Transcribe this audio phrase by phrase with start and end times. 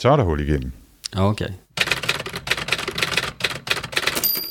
[0.00, 0.72] Så er der hul igennem.
[1.16, 1.42] Ok.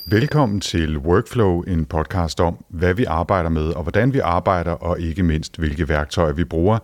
[0.06, 5.00] Velkommen til Workflow, en podcast om, hvad vi arbejder med, og hvordan vi arbejder, og
[5.00, 6.80] ikke mindst, hvilke værktøjer vi bruger.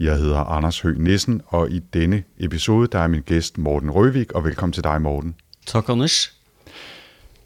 [0.00, 4.32] Jeg hedder Anders Høgh Nissen, og i denne episode, der er min gæst Morten Røvik,
[4.32, 5.34] og velkommen til dig, Morten.
[5.66, 6.32] Tak, Anders.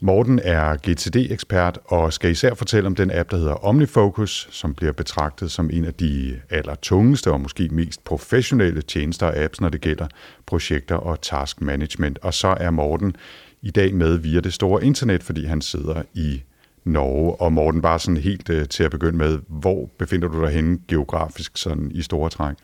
[0.03, 4.91] Morten er GTD-ekspert og skal især fortælle om den app, der hedder OmniFocus, som bliver
[4.91, 9.81] betragtet som en af de allertungeste og måske mest professionelle tjenester og apps, når det
[9.81, 10.07] gælder
[10.45, 12.19] projekter og task management.
[12.21, 13.15] Og så er Morten
[13.61, 16.41] i dag med via det store internet, fordi han sidder i
[16.83, 17.41] Norge.
[17.41, 20.79] Og Morten, bare sådan helt uh, til at begynde med, hvor befinder du dig henne
[20.87, 22.55] geografisk sådan i store træk?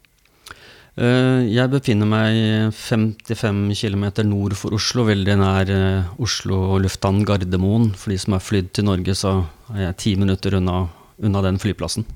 [0.98, 7.92] Uh, jeg befinner meg 55 km nord for Oslo, veldig nær uh, Oslo lufthavn Gardermoen.
[7.94, 9.44] For de som har flydd til Norge, så
[9.76, 10.88] er jeg ti minutter unna,
[11.22, 12.08] unna den flyplassen.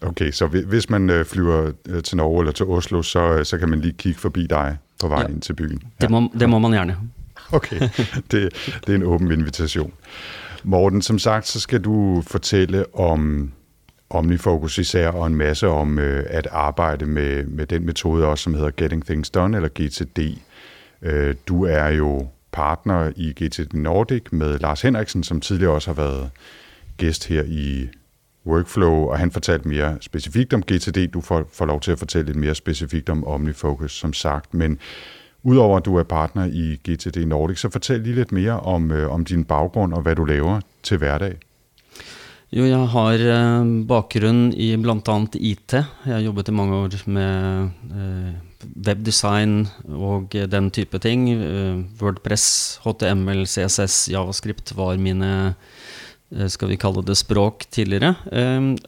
[0.00, 3.80] Ok, så hvis man flyr flyver til Norge eller til Oslo, så, så kan man
[3.80, 5.82] lige kikke forbi deg på vej ja, til byen?
[5.82, 6.06] Ja.
[6.06, 6.96] Det, må, det må man gjerne.
[7.52, 7.70] Ok,
[8.32, 8.48] det,
[8.86, 9.92] det er en åpen invitasjon.
[10.62, 13.52] Morten, som sagt, så skal du fortelle om
[14.10, 18.54] OmniFocus især, og en masse om øh, at arbejde med, med den metode også, som
[18.54, 20.38] hedder Getting Things Done, eller GTD.
[21.02, 26.02] Øh, du er jo partner i GTD Nordic med Lars Henriksen, som tidligere også har
[26.02, 26.30] været
[26.96, 27.88] gæst her i
[28.46, 31.12] Workflow, og han fortalte mere specifikt om GTD.
[31.12, 34.54] Du får, får lov til at fortælle lidt mere specifikt om OmniFocus, som sagt.
[34.54, 34.78] Men
[35.42, 39.10] Udover at du er partner i GTD Nordic, så fortæl lige lidt mere om, øh,
[39.12, 41.38] om din baggrund og hvad du laver til hverdag.
[42.50, 45.16] Jo, jeg har eh, bakgrunn i bl.a.
[45.38, 45.74] IT.
[45.76, 51.28] Jeg har jobbet i mange år med eh, webdesign og den type ting.
[51.30, 55.54] Eh, Wordpress, HTML, CSS, Javascript var mine
[56.50, 58.12] skal vi kalle det språk tidligere.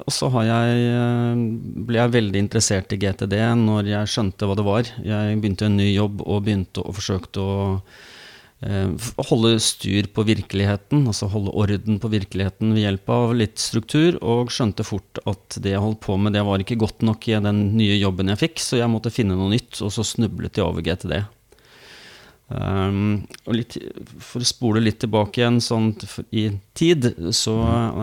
[0.04, 4.86] Og så ble jeg veldig interessert i GTD når jeg skjønte hva det var.
[5.02, 7.56] Jeg begynte en ny jobb og begynte å forsøkte å
[8.62, 14.52] holde styr på virkeligheten, altså holde orden på virkeligheten ved hjelp av litt struktur, og
[14.54, 17.62] skjønte fort at det jeg holdt på med, det var ikke godt nok i den
[17.74, 20.84] nye jobben jeg fikk, så jeg måtte finne noe nytt, og så snublet jeg over
[20.86, 21.24] GTD.
[22.52, 23.78] Um, og litt,
[24.20, 25.92] for å spole litt tilbake igjen sånn
[26.36, 27.54] i tid, så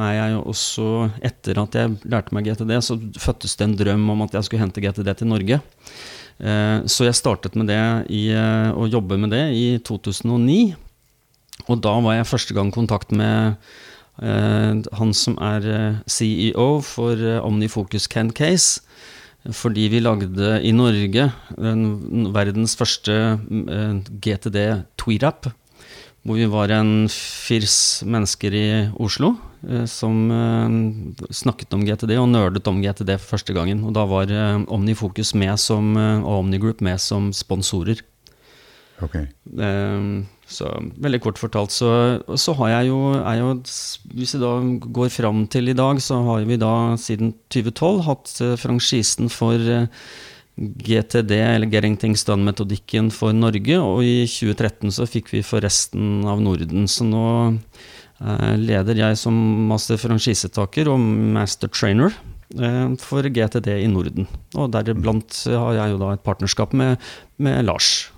[0.02, 0.86] er jeg jo også
[1.30, 4.64] Etter at jeg lærte meg GTD, så fødtes det en drøm om at jeg skulle
[4.64, 5.60] hente GTD til Norge.
[6.40, 7.82] Uh, så jeg startet med det
[8.16, 10.76] i, uh, å jobbe med det i 2009.
[11.68, 13.60] Og da var jeg første gang i kontakt med
[14.24, 18.80] uh, han som er CEO for Omnifocus Can Case.
[19.48, 21.30] Fordi vi lagde i Norge
[22.36, 24.58] verdens første eh, GTD
[25.00, 25.48] tweet-app.
[26.28, 28.66] Hvor vi var en firs mennesker i
[29.00, 29.34] Oslo
[29.68, 33.86] eh, som eh, snakket om GTD og nerdet om GTD for første gangen.
[33.88, 34.34] Og da var
[34.68, 38.04] OmniFokus med som, og OmniGroup med som sponsorer.
[39.00, 39.30] Okay.
[40.50, 40.66] Så
[40.98, 41.90] veldig kort fortalt, så,
[42.34, 43.00] så har jeg jo,
[43.38, 43.52] jo,
[44.18, 44.54] Hvis vi da
[44.98, 49.54] går fram til i dag, så har vi da siden 2012 hatt eh, franchisen for
[49.54, 49.86] eh,
[50.60, 56.28] GTD, eller Getting Things Done-metodikken for Norge, og i 2013 så fikk vi for resten
[56.28, 56.88] av Norden.
[56.92, 59.38] Så nå eh, leder jeg som
[59.70, 61.00] master franchisetaker og
[61.40, 62.16] master trainer
[62.98, 64.26] for GTD i Norden.
[64.58, 66.98] Og deriblant har jeg jo da et partnerskap med,
[67.38, 68.10] med Lars.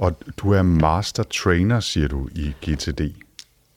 [0.00, 3.10] Og du er master trainer, sier du, i GTD.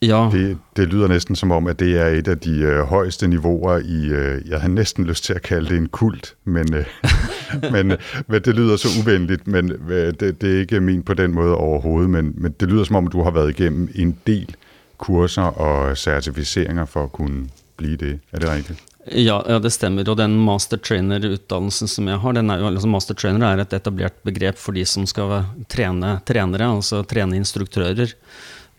[0.08, 0.30] Ja.
[0.32, 3.78] Det, det lyder næsten som om, at det er et af de øh, højeste niveauer
[3.78, 6.86] i, øh, jeg har næsten lyst til at kalde det en kult, men, øh,
[7.74, 7.98] men,
[8.28, 11.56] men det lyder så uvenligt, men øh, det, det er ikke min på den måde
[11.56, 14.56] overhovedet, men, men det lyder som om, du har været igennem en del
[14.98, 17.48] kurser og certificeringer for at kunne
[17.78, 18.20] blive det.
[18.32, 18.80] Er det rigtigt?
[19.12, 20.06] Ja, ja, det stemmer.
[20.08, 24.58] Og den mastertrainer-utdannelsen som jeg har, den er jo, altså mastertrainer er et etablert begrep
[24.58, 28.14] for de som skal trene trenere, altså trene instruktører.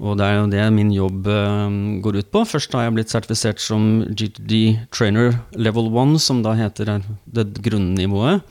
[0.05, 1.69] Og det er jo det min jobb uh,
[2.05, 2.45] går ut på.
[2.49, 8.45] Først har jeg blitt sertifisert som GTD Trainer Level 1, som da heter det grunnivået.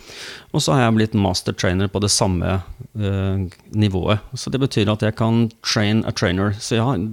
[0.54, 4.26] Og så har jeg blitt master trainer på det samme uh, nivået.
[4.34, 6.58] Så det betyr at jeg kan train a trainer.
[6.58, 7.08] Så jeg har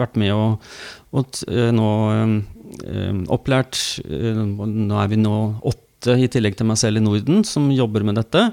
[0.00, 0.72] vært med og,
[1.10, 1.90] å uh, nå
[2.70, 3.78] Eh, opplært.
[4.06, 5.36] Eh, nå er vi nå
[5.66, 8.50] åtte i tillegg til meg selv i Norden som jobber med dette.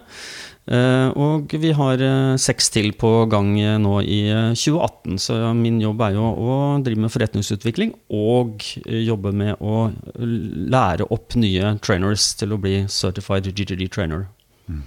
[0.67, 2.01] Eh, og vi har
[2.43, 3.53] seks til på gang
[3.83, 4.19] nå i
[4.51, 5.19] 2018.
[5.23, 9.87] Så min jobb er jo å drive med forretningsutvikling og jobbe med å
[10.17, 14.27] lære opp nye trainers til å bli certified GGD trainer.
[14.67, 14.83] Mm.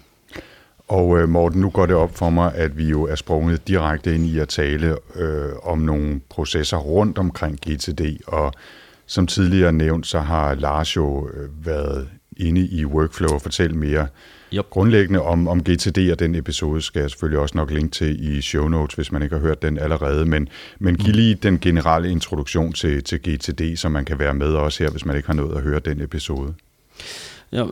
[0.91, 4.25] Og Morten, nu går det opp for meg at vi jo er sprunget direkte inn
[4.27, 8.56] i å tale øh, om noen prosesser rundt omkring GTD, og
[9.06, 11.29] som tidligere nævnt, så har Lars jo
[11.65, 14.09] vært inne i workflow og fortalt mere
[14.55, 14.70] Yep.
[14.70, 18.43] grundlæggende om, om GTD, og den episode skal jeg selvfølgelig også nok linke til i
[18.43, 20.25] show notes, hvis man ikke har hørt den allerede.
[20.26, 20.49] Men,
[20.79, 24.82] men giv lige den generelle introduktion til, til GTD, så man kan være med også
[24.85, 26.55] her, hvis man ikke har nået at høre den episode.
[27.50, 27.64] Ja,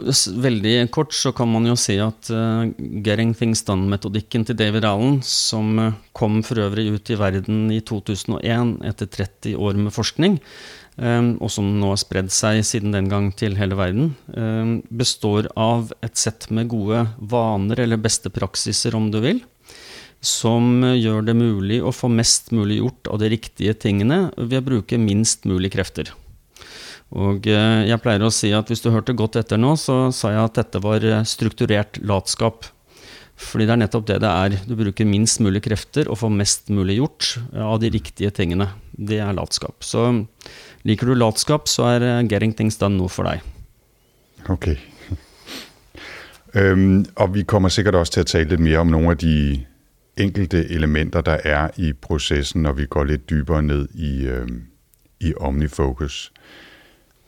[0.43, 2.67] Veldig kort så kan man jo si at uh,
[3.05, 7.79] Getting Things Done-metodikken til David Allen, som uh, kom for øvrig ut i verden i
[7.79, 10.41] 2001 etter 30 år med forskning,
[10.99, 15.93] og som nå har spredd seg siden den gang til hele verden, um, består av
[16.03, 19.39] et sett med gode vaner, eller beste praksiser om du vil,
[20.19, 24.67] som gjør det mulig å få mest mulig gjort av de riktige tingene ved å
[24.73, 26.11] bruke minst mulig krefter.
[27.17, 30.35] Og eh, jeg pleier å si at hvis du hørte godt etter nå, så sa
[30.35, 32.69] jeg at dette var eh, strukturert latskap.
[33.39, 34.57] Fordi det er nettopp det det er.
[34.67, 38.69] Du bruker minst mulig krefter og får mest mulig gjort eh, av de riktige tingene.
[38.93, 39.79] Det er latskap.
[39.87, 40.11] Så
[40.85, 43.43] liker du latskap, så er eh, Getting Things Done noe for deg.
[44.49, 44.69] Ok.
[46.59, 49.65] øhm, og vi kommer sikkert også til å tale litt mer om noen av de
[50.19, 54.63] enkelte elementer, der er i prosessen når vi går litt dypere ned i, øhm,
[55.21, 56.33] i OmniFocus.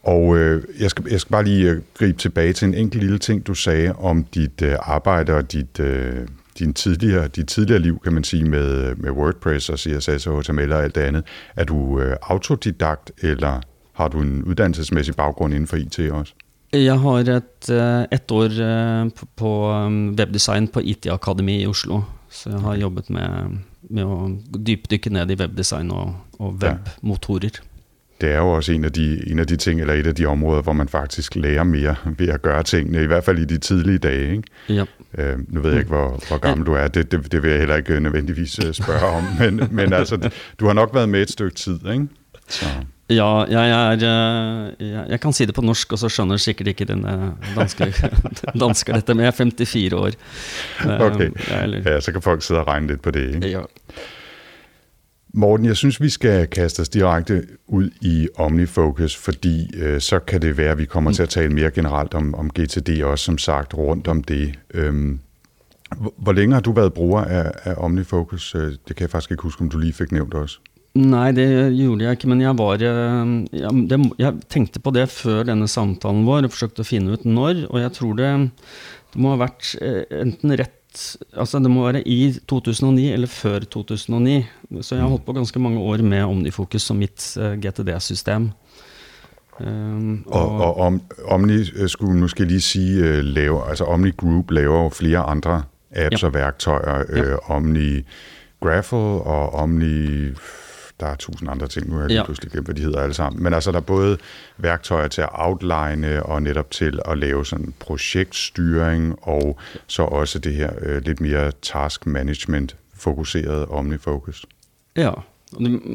[0.03, 3.47] Og øh, jeg, skal, jeg skal bare lige gripe tilbake til en enkelt lille ting,
[3.47, 6.29] du sagde om dit øh, arbejde og dit, øh,
[6.61, 10.73] din tidligere, dit tidligere liv, kan man sige, med, med WordPress og CSS og HTML
[10.73, 11.25] og alt det andet.
[11.57, 13.61] Er du øh, autodidakt, eller
[13.95, 16.33] har du en uddannelsesmæssig baggrund inden for IT også?
[16.73, 17.29] Jeg har et,
[18.13, 22.01] et år eh, på- på um, webdesign på IT Akademi i Oslo.
[22.31, 23.59] Så jeg har jobbet med,
[23.91, 24.29] med å
[24.67, 26.77] dypdykke ned i webdesign og, og Ja.
[28.21, 30.27] Det er jo også en af, de, en af de ting, eller et af de
[30.27, 33.59] områder, hvor man faktisk lærer mere ved at gøre tingene, i hvert fald i de
[33.59, 34.31] tidlige dage.
[34.31, 34.43] Ikke?
[34.69, 34.85] Ja.
[35.19, 37.59] Øh, nu ved jeg ikke, hvor, hvor gammel du er, det, det, det vil jeg
[37.59, 40.31] heller ikke øh, nødvendigvis øh, spørge om, men, men altså,
[40.61, 42.09] du har nok været med et stykke tid, ikke?
[42.49, 42.67] Så,
[43.11, 46.85] Ja, jeg, er, jeg, jeg kan si det på norsk, og så skjønner sikkert ikke
[46.87, 47.89] den eh, danske,
[48.61, 50.11] dansker dette, men jeg er 54 år.
[50.87, 51.31] Okay.
[51.63, 53.35] Eller, ja, så kan folk sidde og regne lidt på det.
[53.35, 53.49] Ikke?
[53.49, 53.61] ja.
[55.35, 60.43] Morten, jeg synes, vi skal kaste os direkte ud i OmniFocus, fordi øh, så kan
[60.43, 63.39] det være, at vi kommer til at tale mere generelt om, om GTD også, som
[63.39, 64.59] sagt, rundt om det.
[64.75, 65.21] Øhm,
[66.17, 68.55] hvor, længe har du været bruger af, af OmniFocus?
[68.55, 70.59] Øh, Det kan jeg faktisk ikke huske, om du lige fik nævnt også.
[70.95, 75.45] Nei, det gjorde jeg ikke, men jeg var jeg, det, Jeg tenkte på det før
[75.47, 78.31] denne samtalen vår og forsøkte å finne ut når, og jeg tror det,
[79.15, 80.80] det må ha vært eh, enten rett
[81.37, 84.45] Altså det må være i 2009 eller før 2009.
[84.81, 88.51] Så jeg har holdt på ganske mange år med Omnifokus som mitt eh, GTD-system.
[89.61, 94.51] Um, Og, og om, Omni øh, skulle måske lige sige, uh, lave, altså Omni Group
[94.51, 96.27] laver jo flere andre apps Ja.
[96.27, 97.05] og værktøjer.
[97.17, 97.35] Ja.
[97.35, 98.03] Uh, Omni
[98.61, 100.29] Graffle og Omni...
[101.01, 102.25] Der er tusind andre ting, nu har jeg Ja.
[102.25, 103.43] pludselig glemt, hvad de hedder alle sammen.
[103.43, 104.19] Men altså, der er både
[104.59, 110.55] værktøjer til at outline og netop til at lave sådan projektstyring, og så også det
[110.55, 114.47] her øh, lidt mere task management fokuseret OmniFocus.
[114.97, 115.11] Ja.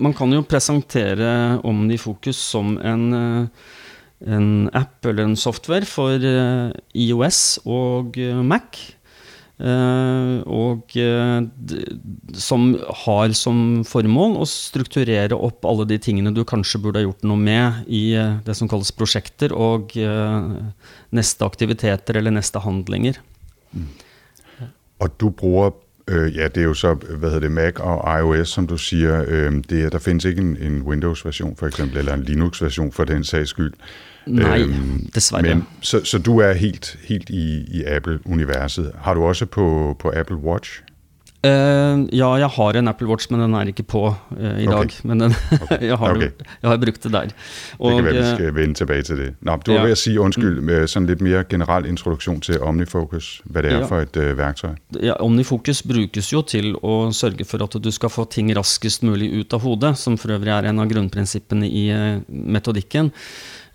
[0.02, 3.48] Man kan jo presentere OmniFocus som en, eh,
[4.22, 8.62] en app eller en software for eh, iOS og eh, Mac.
[9.56, 11.46] Eh, og eh,
[12.36, 12.66] som
[13.06, 17.40] har som formål å strukturere opp alle de tingene du kanskje burde ha gjort noe
[17.40, 19.96] med i eh, det som kalles prosjekter og
[21.16, 23.22] neste aktiviteter eller neste handlinger.
[25.00, 25.72] Og du bruger,
[26.08, 29.26] øh, ja, det er jo så, hvad hedder det, Mac og iOS, som du siger.
[29.28, 33.04] Øh, det, er- der findes ikke en, en Windows-version for eksempel, eller en Linux-version for
[33.04, 33.74] den sags skyld.
[34.28, 35.42] Nei, Øhm, dessverre.
[35.42, 38.92] Men, så, så du er helt, helt i, i Apple-universet.
[39.02, 40.82] Har du også på, på Apple Watch?
[41.46, 44.72] Eh, ja, jeg har en Apple Watch, men den er ikke på uh, i okay.
[44.72, 44.96] dag.
[45.10, 45.36] Men den,
[45.90, 46.32] jeg, har, okay.
[46.62, 47.32] jeg har brukt det der.
[47.32, 49.30] Det kan være, vi eh, skal vende tilbage til det.
[49.42, 49.84] Nå, du var ja.
[49.84, 53.80] ved at sige, undskyld, med sådan lidt mere generel introduksjon til OmniFocus, hva det er
[53.80, 53.90] Ja.
[53.90, 54.78] for et uh, verktøy.
[55.04, 59.32] ja, Omnifocus brukes jo til å sørge for at du skal få ting raskest mulig
[59.40, 61.86] ut av hodet, som for øvrig er en av grunnprinsippene i
[62.30, 63.12] metodikken.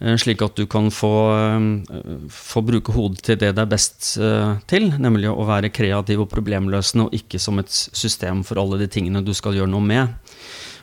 [0.00, 4.16] Eh, Slik at du kan få, eh, få bruke hodet til det det er best
[4.20, 8.80] eh, til, nemlig å være kreativ og problemløsende, og ikke som et system for alle
[8.80, 10.16] de tingene du skal gjøre noe med.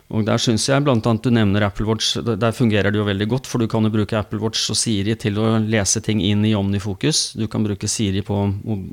[0.07, 0.95] Og der syns jeg bl.a.
[0.95, 2.13] du nevner Apple Watch.
[2.23, 5.17] Der- fungerer det jo veldig godt, for du kan jo bruke Apple Watch og Siri
[5.19, 7.33] til å lese ting inn i Omnifokus.
[7.35, 8.37] Du kan bruke Siri på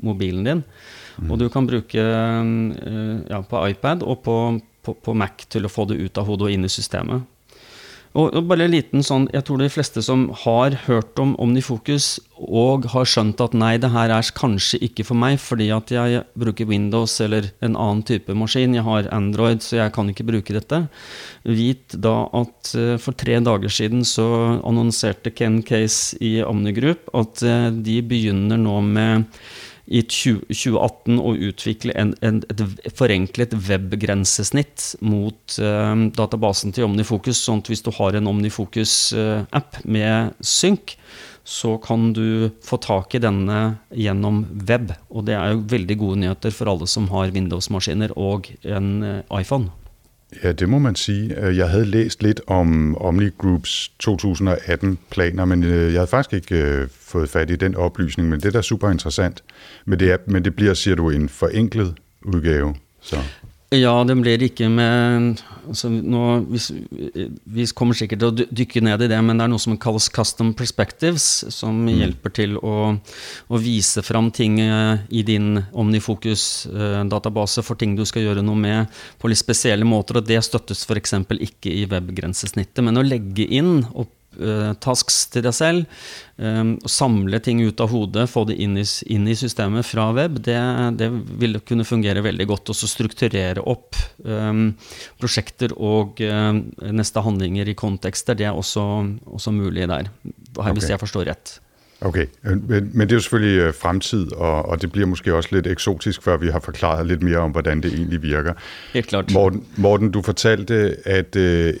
[0.03, 0.63] mobilen din.
[1.29, 4.35] Og du kan bruke ja, på iPad og på,
[4.83, 7.23] på, på Mac til å få det ut av hodet og inn i systemet.
[8.15, 12.87] Og, bare en liten sånn, Jeg tror de fleste som har hørt om OmniFocus og
[12.91, 16.67] har skjønt at nei, det her er kanskje ikke for meg fordi at jeg bruker
[16.67, 20.81] Windows eller en annen type maskin, jeg har Android, så jeg kan ikke bruke dette.
[21.47, 24.27] Vit da at uh, for tre dager siden så
[24.63, 29.27] annonserte Ken Case i Omnigroup at uh, de begynner nå med
[29.85, 37.43] i 2018 å utvikle en, en, et forenklet webgrensesnitt mot uh, databasen til OmniFocus.
[37.45, 40.97] sånn at hvis du har en OmniFocus-app uh, med synk,
[41.45, 44.95] så kan du få tak i denne gjennom web.
[45.13, 49.19] Og det er jo veldig gode nyheter for alle som har Windows-maskiner og en uh,
[49.37, 49.69] iPhone.
[50.43, 51.39] Ja, det må man sige.
[51.39, 56.63] Øh, jeg havde læst lidt om Omni Groups 2018-planer, men øh, jeg havde faktisk ikke
[56.63, 59.43] øh, fået fat i den oplysning, men det er da super interessant.
[59.85, 62.75] Men det, er, men det bliver, siger du, en forenklet udgave.
[63.01, 63.17] Så.
[63.75, 66.59] Ja, den blir ikke med altså nå, vi,
[67.57, 70.07] vi, kommer sikkert til å dykke ned i det, men det er noe som kalles
[70.13, 71.91] custom perspectives, som mm.
[72.01, 78.27] hjelper til å, å, vise fram ting eh, i din Omnifokus-database for ting du skal
[78.27, 80.19] gjøre noe med på litt spesielle måter.
[80.19, 81.17] og Det støttes f.eks.
[81.49, 82.83] ikke i webgrensesnittet.
[82.85, 84.05] Men å legge inn uh,
[84.83, 85.99] tasks til deg selv.
[86.35, 90.41] Um, samle ting ut av hodet, få det inn i, inn i systemet fra web,
[90.43, 90.57] det,
[90.99, 91.07] det,
[91.39, 92.73] vil kunne fungere veldig godt.
[92.73, 93.95] Og så strukturere opp
[94.27, 94.73] um,
[95.21, 98.83] prosjekter og um, neste handlinger i kontekster, det er også,
[99.31, 100.11] også mulig der.
[100.75, 101.59] Hvis jeg forstår rett.
[102.05, 105.49] Okay, men, men det er jo selvfølgelig øh, fremtid, og, og det bliver måske også
[105.51, 108.53] lidt eksotisk, før vi har forklaret lidt mere om, hvordan det egentlig virker.
[108.93, 109.31] Helt klart.
[109.33, 111.73] Morten, Morten du fortalte, at øh,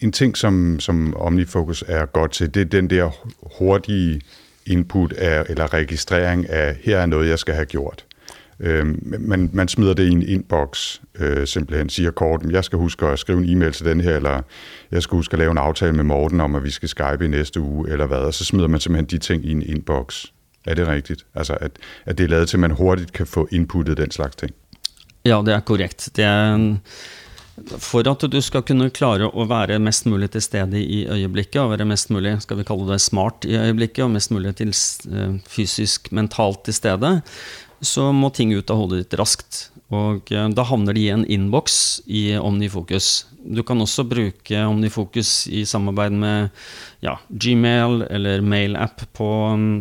[0.00, 3.10] en ting, som, som OmniFocus er godt til, det er den der
[3.58, 4.20] hurtige
[4.66, 8.04] input af, eller registrering af, her er noget, jeg skal have gjort.
[8.60, 8.86] Øh,
[9.20, 13.18] man, man smider det i en inbox, øh, simpelthen siger kort, jeg skal huske at
[13.18, 14.40] skrive en e-mail til den her, eller
[14.92, 17.28] jeg skal huske at lave en aftale med Morten om, at vi skal skype i
[17.28, 20.24] næste uge, eller hvad, og så smider man simpelthen de ting i en inbox.
[20.66, 21.26] Er det rigtigt?
[21.34, 21.72] Altså, at,
[22.06, 24.52] at det er lavet til, at man hurtigt kan få inputtet den slags ting?
[25.24, 26.10] Ja, det er korrekt.
[26.16, 26.76] Det er
[27.78, 31.72] for at du skal kunne klare å være mest mulig til stede i øyeblikket, og
[31.72, 35.38] være mest mulig skal vi kalle det smart i øyeblikket, og mest mulig til eh,
[35.48, 37.20] fysisk, mentalt til stede,
[37.80, 39.68] så må ting ut av hodet ditt raskt.
[39.94, 43.08] Og eh, da havner de i en innboks i OmniFokus.
[43.48, 46.50] Du kan også bruke OmniFokus i samarbeid med
[47.04, 49.30] ja, Gmail eller mailapp på,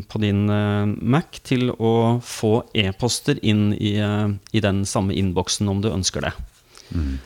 [0.08, 5.68] på din uh, Mac til å få e-poster inn i, uh, i, den samme innboksen
[5.68, 6.32] om du ønsker det.
[6.94, 7.18] Mm.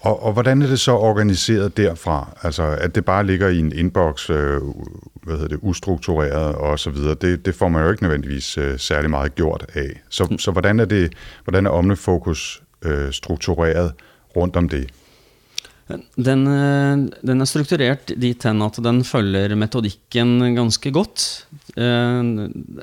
[0.00, 2.38] Og, og hvordan er det så organiseret derfra?
[2.42, 4.60] Altså, at det bare ligger i en inbox, øh,
[5.22, 8.78] hvad hedder det, ustruktureret og så videre, det, det får man jo ikke nødvendigvis øh,
[8.78, 10.00] særlig meget gjort af.
[10.08, 10.38] Så, mm.
[10.38, 11.12] så hvordan er det,
[11.44, 13.92] hvordan er OmniFocus øh, struktureret
[14.36, 14.90] rundt om det?
[15.88, 21.24] Den, eh, den, er strukturert dit hen at den følger metodikken ganske godt.
[21.80, 22.20] Eh,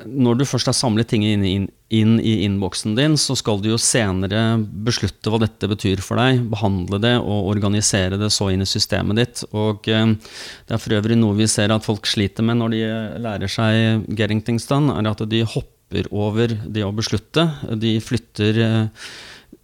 [0.10, 3.70] når du først har samlet ting inn, inn, inn i innboksen din, så skal du
[3.70, 8.66] jo senere beslutte hva dette betyr for deg, behandle det og organisere det så inn
[8.66, 9.46] i systemet ditt.
[9.54, 10.18] Og eh,
[10.66, 12.84] det er for øvrig noe vi ser at folk sliter med når de
[13.22, 17.46] lærer seg getting things done, er at de hopper over det å beslutte.
[17.78, 18.58] De flytter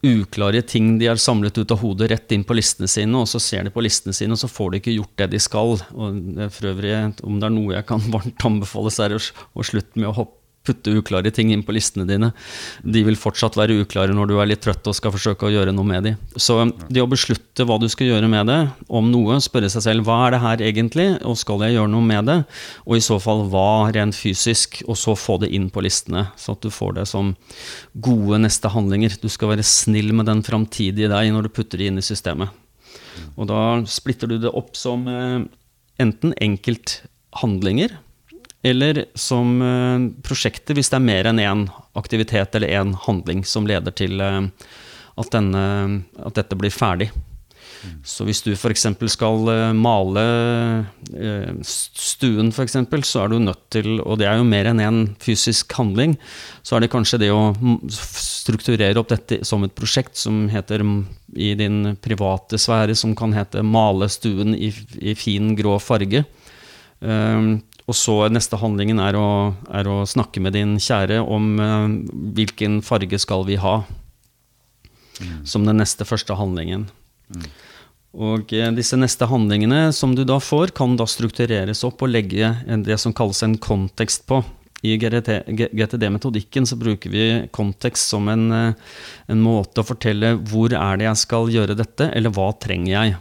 [0.01, 3.41] uklare ting de har samlet ut av hodet, rett inn på listene sine, og så
[3.41, 5.75] ser de på listene sine, og så får de ikke gjort det de skal.
[5.93, 6.21] Og
[6.55, 6.95] for øvrig,
[7.27, 10.40] om det er noe jeg kan varmt anbefale, så er å slutte med å hoppe
[10.67, 12.31] putte uklare ting inn på listene dine.
[12.85, 15.73] De vil fortsatt være uklare når du er litt trøtt og skal forsøke å gjøre
[15.73, 16.19] noe med dem.
[16.35, 16.59] Så
[16.91, 20.19] det å beslutte hva du skal gjøre med det, om noe, spørre seg selv hva
[20.27, 22.37] er det her egentlig, og skal jeg gjøre noe med det,
[22.85, 26.53] og i så fall hva rent fysisk, og så få det inn på listene, så
[26.55, 27.33] at du får det som
[28.05, 29.17] gode neste handlinger.
[29.21, 32.53] Du skal være snill med den framtidige deg når du putter det inn i systemet.
[33.39, 35.41] Og da splitter du det opp som eh,
[36.01, 37.97] enten enkelthandlinger,
[38.63, 39.57] eller som
[40.23, 41.65] prosjektet prosjekter hvis det er mer enn én
[41.97, 44.47] aktivitet eller én handling som leder til eh,
[45.17, 47.11] at, denne, at dette blir ferdig.
[48.05, 48.85] Så hvis du f.eks.
[49.09, 50.23] skal eh, male
[51.65, 54.99] stuen, for eksempel, så er du nødt til Og det er jo mer enn én
[55.21, 56.13] fysisk handling.
[56.61, 57.55] Så er det kanskje det å
[57.89, 60.85] strukturere opp dette som et prosjekt som heter
[61.33, 66.25] i din private sfære, som kan hete 'male stuen i, i fin, grå farge'.
[67.91, 71.89] Og så neste handlingen er å, er å snakke med din kjære om uh,
[72.37, 73.81] hvilken farge skal vi ha.
[75.19, 75.41] Mm.
[75.43, 76.87] Som den neste første handlingen.
[77.35, 77.49] Mm.
[78.31, 82.53] Og uh, disse neste handlingene som du da får, kan da struktureres opp og legge
[82.87, 84.39] det som kalles en kontekst på.
[84.87, 88.95] I GTD-metodikken så bruker vi kontekst som en, uh,
[89.27, 93.19] en måte å fortelle hvor er det jeg skal gjøre dette, eller hva trenger jeg.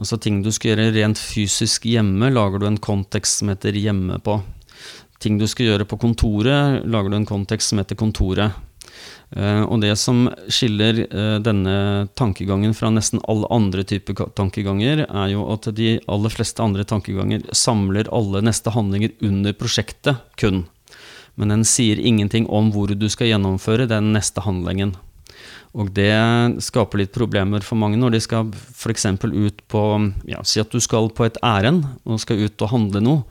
[0.00, 4.18] Altså ting du skal gjøre rent fysisk hjemme, lager du en kontekst som heter hjemme
[4.24, 4.40] på.
[5.22, 8.56] Ting du skal gjøre på kontoret, lager du en kontekst som heter kontoret.
[9.34, 15.32] Uh, og det som skiller uh, denne tankegangen fra nesten alle andre typer tankeganger, er
[15.32, 20.66] jo at de aller fleste andre tankeganger samler alle neste handlinger under prosjektet kun.
[21.34, 24.94] Men den sier ingenting om hvor du skal gjennomføre den neste handlingen.
[25.74, 26.14] Og det
[26.62, 29.06] skaper litt problemer for mange når de skal f.eks.
[29.24, 29.82] ut på
[30.30, 33.24] ja, Si at du skal på et ærend og skal ut og handle noe,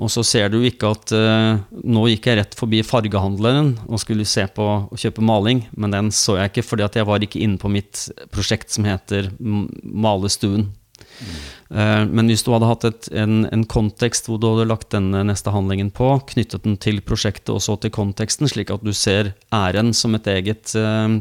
[0.00, 4.24] og så ser du ikke at uh, Nå gikk jeg rett forbi fargehandleren og skulle
[4.28, 7.42] se på og kjøpe maling, men den så jeg ikke fordi at jeg var ikke
[7.44, 10.70] inne på mitt prosjekt som heter Malestuen.
[11.12, 11.36] Mm.
[11.72, 15.22] Uh, men hvis du hadde hatt et, en, en, kontekst hvor du hadde lagt denne
[15.28, 19.34] neste handlingen på, knyttet den til prosjektet og så til konteksten, slik at du ser
[19.52, 21.20] æren som et eget uh,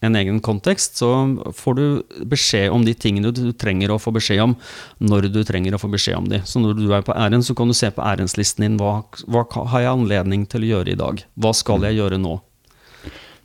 [0.00, 1.10] en egen kontekst, så
[1.56, 1.84] får du
[2.28, 4.54] beskjed om de tingene du trenger å få beskjed om,
[4.98, 6.40] når du trenger å få beskjed om de.
[6.48, 9.44] Så når du er på æren, så kan du se på ærenslisten din hva, hva
[9.74, 11.24] har jeg anledning til å gjøre i dag?
[11.36, 12.38] Hva skal jeg gjøre nå?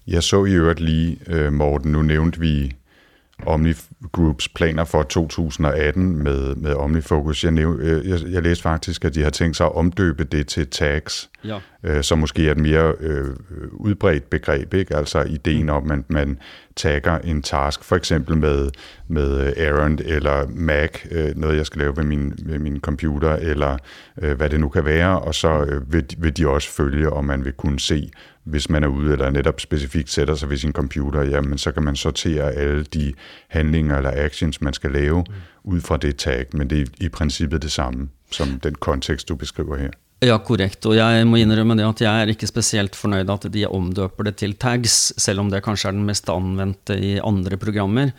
[0.08, 2.72] Jeg så i øvrigt lige, øh, Morten, nå nævnte vi
[3.44, 7.44] OmniGroups planer for 2018 med, med OmniFocus.
[7.44, 10.68] Jeg, øh, jeg, jeg læste faktisk, at de har tænkt sig at omdøbe det til
[10.68, 11.60] tags, ja.
[11.84, 13.36] øh, som måske er et mere øh,
[13.72, 14.74] udbredt begreb.
[14.74, 14.96] Ikke?
[14.96, 16.40] Altså ideen om, at man
[16.76, 18.70] tagger en task, for eksempel med,
[19.08, 23.78] med Errand eller Mac, øh, noget jeg skal lave ved min, ved min computer, eller
[24.22, 27.26] øh, hvad det nu kan være, og så øh, vil, vil de også følge, om
[27.26, 28.12] man vil kunne se,
[28.44, 31.84] hvis man er ude eller netop specifikt sætter sig ved sin computer, jamen så kan
[31.84, 33.14] man sortere alle de
[33.48, 35.34] handlinger eller actions, man skal lave mm.
[35.64, 39.36] ud fra det tag, men det er i princippet det samme som den kontekst, du
[39.36, 39.90] beskriver her.
[40.24, 40.86] Ja, korrekt.
[40.88, 44.38] Og jeg må innrømme det at jeg er ikke spesielt fornøyd at de omdøper det
[44.40, 48.14] til tags, selv om det kanskje er den mest anvendte i andre programmer.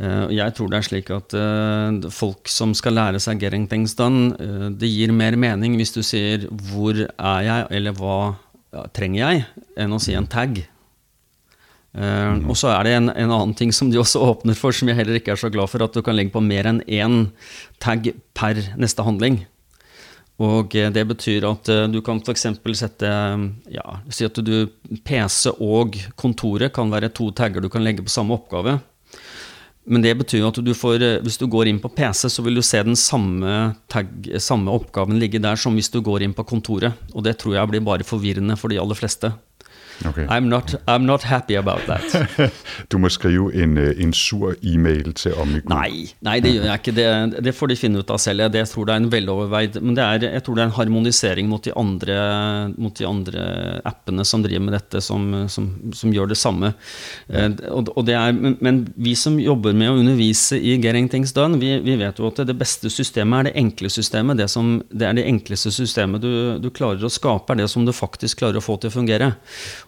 [0.00, 3.94] Eh, jeg tror det er slik at eh, folk som skal lære seg 'getting things
[3.94, 8.36] done', eh, det gir mer mening hvis du sier 'hvor er jeg', eller 'hva
[8.92, 9.44] trenger jeg,
[9.76, 10.66] enn å si en tag.
[11.96, 14.88] Uh, og så er det en, en, annen ting som de også åpner for, som
[14.88, 17.30] jeg heller ikke er så glad for, at du kan legge på mer enn én
[17.80, 19.46] tag per neste handling.
[20.42, 22.48] Og uh, det betyr at uh, du kan f.eks.
[22.76, 23.12] sette
[23.72, 24.68] ja, Si at du
[25.06, 28.78] PC og kontoret kan være to tagger du kan legge på samme oppgave.
[29.86, 32.62] Men det betyr at du får, hvis du går inn på PC, så vil du
[32.66, 34.08] se den samme, tag,
[34.42, 36.98] samme oppgaven ligge der som hvis du går inn på kontoret.
[37.14, 39.30] Og det tror jeg blir bare forvirrende for de aller fleste.
[40.04, 40.26] Okay.
[40.28, 42.50] I'm, not, I'm not happy about that.
[42.90, 45.72] du må skrive en, øh, en sur e-mail til Omnico.
[45.72, 46.94] Nei, nei, det gjør jeg ikke.
[46.96, 48.44] Det, det, får de finne ut av selv.
[48.52, 51.48] Det, jeg tror det er en veloverveid Men er, jeg tror det er en harmonisering
[51.48, 52.18] mot de andre,
[52.76, 53.46] mot de andre
[53.88, 56.72] appene som driver med dette, som, som, som gjør det samme.
[57.30, 57.46] Ja.
[57.46, 61.32] Eh, og, og det er, men vi som jobber med å undervise i Getting Things
[61.36, 64.40] Done, vi, vi vet jo at det beste systemet er det enkle systemet.
[64.42, 66.30] Det, som, det er det enkleste systemet du,
[66.60, 69.32] du klarer å skape, er det som du faktisk klarer å få til å fungere.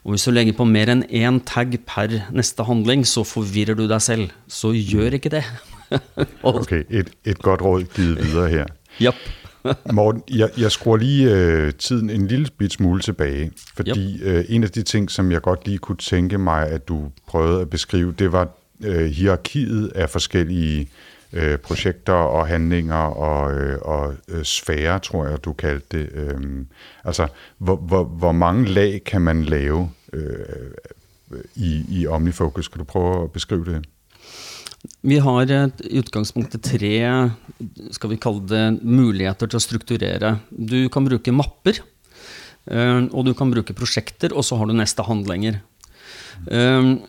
[0.04, 3.86] Og hvis du legger på mer enn én tag per neste handling, så forvirrer du
[3.88, 4.30] deg selv.
[4.48, 5.44] Så gjør ikke det.
[6.42, 8.66] ok, et, et godt råd givet videre her.
[9.02, 9.14] Yep.
[9.92, 14.26] Morten, jeg, jeg skruer lige øh, tiden en lille bit smule tilbage, fordi yep.
[14.26, 17.62] øh, en av de ting, som jeg godt lige kunne tænke mig, at du prøvede
[17.62, 18.48] å beskrive, det var
[18.84, 20.88] øh, hierarkiet av forskellige
[21.32, 26.08] øh, projekter og handlinger og, øh, og øh, sfære, tror jeg, du kaldte det.
[26.12, 26.64] Øh,
[27.04, 30.72] altså, hvor, hvor, hvor mange lag kan man lave øh,
[31.54, 32.68] i, i OmniFocus?
[32.68, 33.84] Kan du prøve at beskrive det?
[35.02, 37.30] Vi har i utgangspunktet tre
[37.90, 40.38] skal vi kalle det, muligheter til å strukturere.
[40.50, 41.80] Du kan bruke mapper,
[42.70, 45.58] øh, og du kan bruke prosjekter, og så har du neste handlinger.
[46.46, 47.00] Um,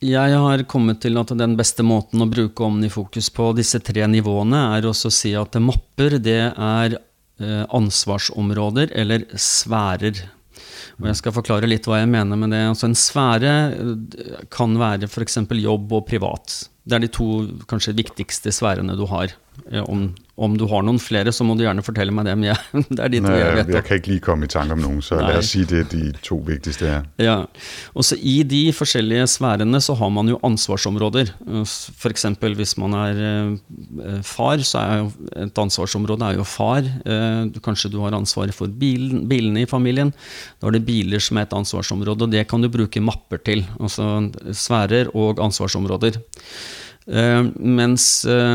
[0.00, 4.62] jeg har kommet til at den beste måten å bruke Omnifokus på disse tre nivåene,
[4.78, 10.22] er å si at mapper det er eh, ansvarsområder eller sfærer.
[11.00, 12.62] Og jeg skal forklare litt hva jeg mener med det.
[12.70, 15.42] Altså en sfære eh, kan være f.eks.
[15.60, 16.56] jobb og privat.
[16.80, 17.28] Det er de to
[17.68, 19.36] kanskje viktigste sfærene du har.
[19.80, 20.04] Om,
[20.40, 22.34] om, du har noen flere, så må du gjerne fortelle meg det.
[22.38, 23.72] Men jeg, det er de to jeg vet.
[23.76, 25.28] Jeg kan ikke lige komme i tanke om noen, så Nei.
[25.30, 27.06] la oss si det er de to viktigste her.
[27.20, 27.36] Ja,
[27.94, 31.34] og så I de forskjellige sfærene så har man jo ansvarsområder.
[31.64, 32.26] F.eks.
[32.60, 35.10] hvis man er eh, far, så er jo
[35.46, 36.84] et ansvarsområde er jo far.
[36.84, 40.14] Eh, kanskje du har ansvaret for bilen, bilene i familien.
[40.60, 43.64] Da er det biler som er et ansvarsområde, og det kan du bruke mapper til.
[43.80, 46.20] Altså sfærer og ansvarsområder.
[47.10, 48.54] Uh, mens uh,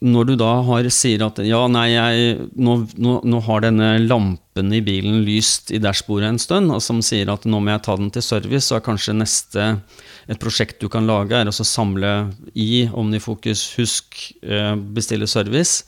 [0.00, 4.72] når du da har, sier at ja, nei, jeg, nå, nå, nå, har denne lampen
[4.72, 7.98] i bilen lyst i dashbordet en stund, og som sier at nå må jeg ta
[8.00, 9.66] den til service, så er kanskje neste
[10.30, 12.14] et prosjekt du kan lage, er å samle
[12.56, 14.16] i Omnifokus, husk,
[14.48, 15.84] uh, bestille service.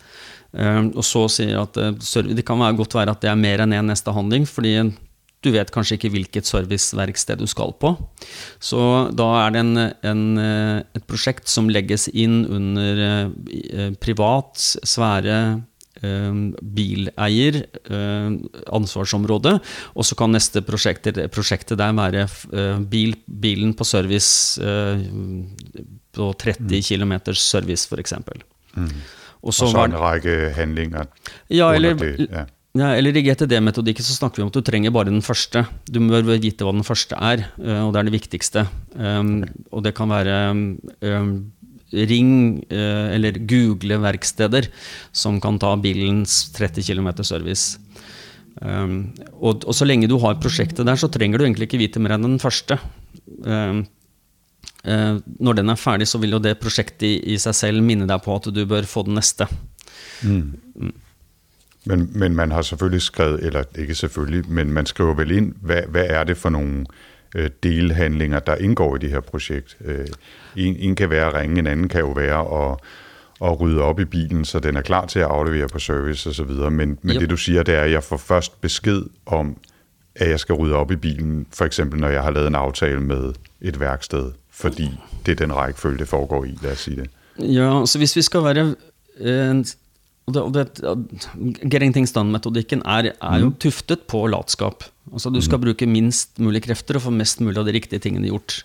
[0.53, 3.79] Og så sier at det kan være godt være at det er mer enn én
[3.81, 4.75] en neste handling, fordi
[5.43, 7.95] du vet kanskje ikke hvilket serviceverksted du skal på.
[8.63, 13.29] Så da er det en, en, et prosjekt som legges inn under
[14.03, 15.39] privat sfære
[16.03, 18.31] Ehm, bileier eh,
[18.75, 19.53] ansvarsområde.
[19.95, 25.05] Og så kan neste prosjektet, prosjektet der være eh, bil, bilen på service eh,
[26.17, 26.81] på 30 mm.
[26.89, 28.17] km service, f.eks.
[28.75, 28.91] Mm.
[29.43, 31.07] Og så en rekke handlinger.
[31.53, 32.49] Ja, eller, det, ja.
[32.73, 35.67] Ja, eller I GTD-metodikken så snakker vi om at du trenger bare den første.
[35.85, 38.63] Du bør vite hva den første er, og det er det viktigste.
[38.97, 41.35] Um, og det kan være um,
[41.93, 42.33] ring
[42.73, 44.71] uh, eller google verksteder
[45.13, 47.77] som kan ta bilens 30 km service.
[48.61, 52.03] Um, og, og, så lenge du har prosjektet der, så trenger du egentlig ikke vite
[52.03, 52.79] mer enn den første.
[53.45, 53.85] Um,
[54.87, 58.09] uh, når den er ferdig, så vil jo det prosjektet i, i, seg selv minne
[58.09, 59.49] deg på at du bør få den neste.
[60.23, 60.93] Mm.
[61.85, 65.81] Men, men, man har selvfølgelig skrevet, eller ikke selvfølgelig, men man skriver vel inn hva,
[65.89, 66.87] hva er det for noen
[67.35, 69.77] øh, delhandlinger, der indgår i det her projekt.
[69.85, 70.07] Øh,
[70.57, 72.79] en, en kan være at ringe, en anden kan jo være at,
[73.45, 76.51] at rydde op i bilen, så den er klar til at aflevere på service osv.
[76.71, 79.57] Men, men det du siger, det er, at jeg får først besked om,
[80.15, 83.01] at jeg skal rydde op i bilen, for eksempel når jeg har lavet en aftale
[83.01, 84.91] med et værksted, fordi
[85.27, 87.11] det er den rækkefølge, det foregår i, lad os sige det.
[87.39, 88.75] Ja, så hvis vi skal være
[89.21, 89.65] og
[90.31, 90.65] det, og det,
[91.67, 93.59] Getting things done-metodikken er, er, jo mhm.
[93.63, 94.87] tuftet på latskap.
[95.11, 95.65] Altså Du skal mm.
[95.67, 98.61] bruke minst mulig krefter og få mest mulig av de riktige tingene gjort.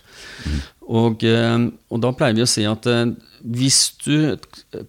[0.46, 0.60] Mm.
[1.02, 1.56] Og, eh,
[1.90, 3.10] og, da pleier vi å si at eh,
[3.58, 4.38] hvis du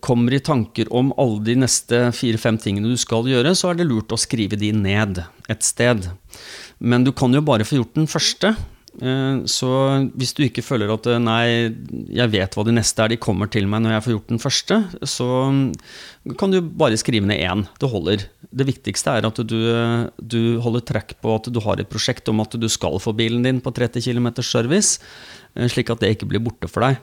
[0.04, 3.88] kommer i tanker om alle de neste fire-fem tingene du skal gjøre, så er det
[3.88, 6.11] lurt å skrive de ned et sted.
[6.78, 8.52] Men du kan jo bare få gjort den første.
[8.98, 9.70] Eh, så
[10.18, 11.70] hvis du ikke føler at eh, nei,
[12.11, 14.42] jeg vet hva de neste er, de kommer til meg når jeg får gjort den
[14.42, 17.64] første, så mm, kan du bare skrive ned én.
[17.78, 18.26] Det holder.
[18.48, 19.58] Det viktigste er at du,
[20.18, 23.46] du holder trekk på at du har et prosjekt om at du skal få bilen
[23.46, 24.98] din på 30 km service,
[25.54, 26.98] eh, slik at det ikke blir borte for deg.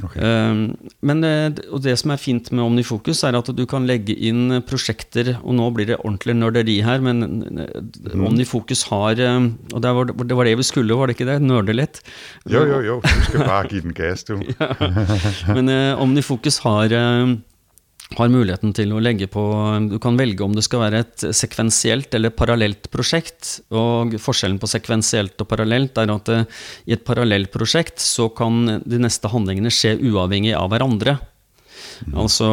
[0.00, 0.22] Okay.
[0.24, 0.62] Ehm,
[1.04, 1.20] men
[1.68, 5.56] og det som er fint med Omnifokus, er at du kan legge inn prosjekter Og
[5.58, 8.24] nå blir det ordentlig nerderi her, men mm.
[8.24, 11.38] Omnifokus har ehm, Og det var, det var, det vi skulle, var det ikke det?
[11.44, 12.00] Nerde litt?
[12.48, 12.98] Jo, jo, jo.
[13.04, 14.38] Du skal bare gi den gass, du.
[14.60, 15.56] ja.
[15.56, 15.68] Men
[16.00, 17.36] Omnifokus har uh,
[18.18, 19.42] har muligheten til å legge på
[19.90, 23.58] Du kan velge om det skal være et sekvensielt eller parallelt prosjekt.
[23.74, 26.46] Og forskjellen på sekvensielt og parallelt er at eh,
[26.88, 31.18] i et parallelt prosjekt så kan de neste handlingene skje uavhengig av hverandre.
[32.02, 32.16] Mm.
[32.18, 32.48] Altså,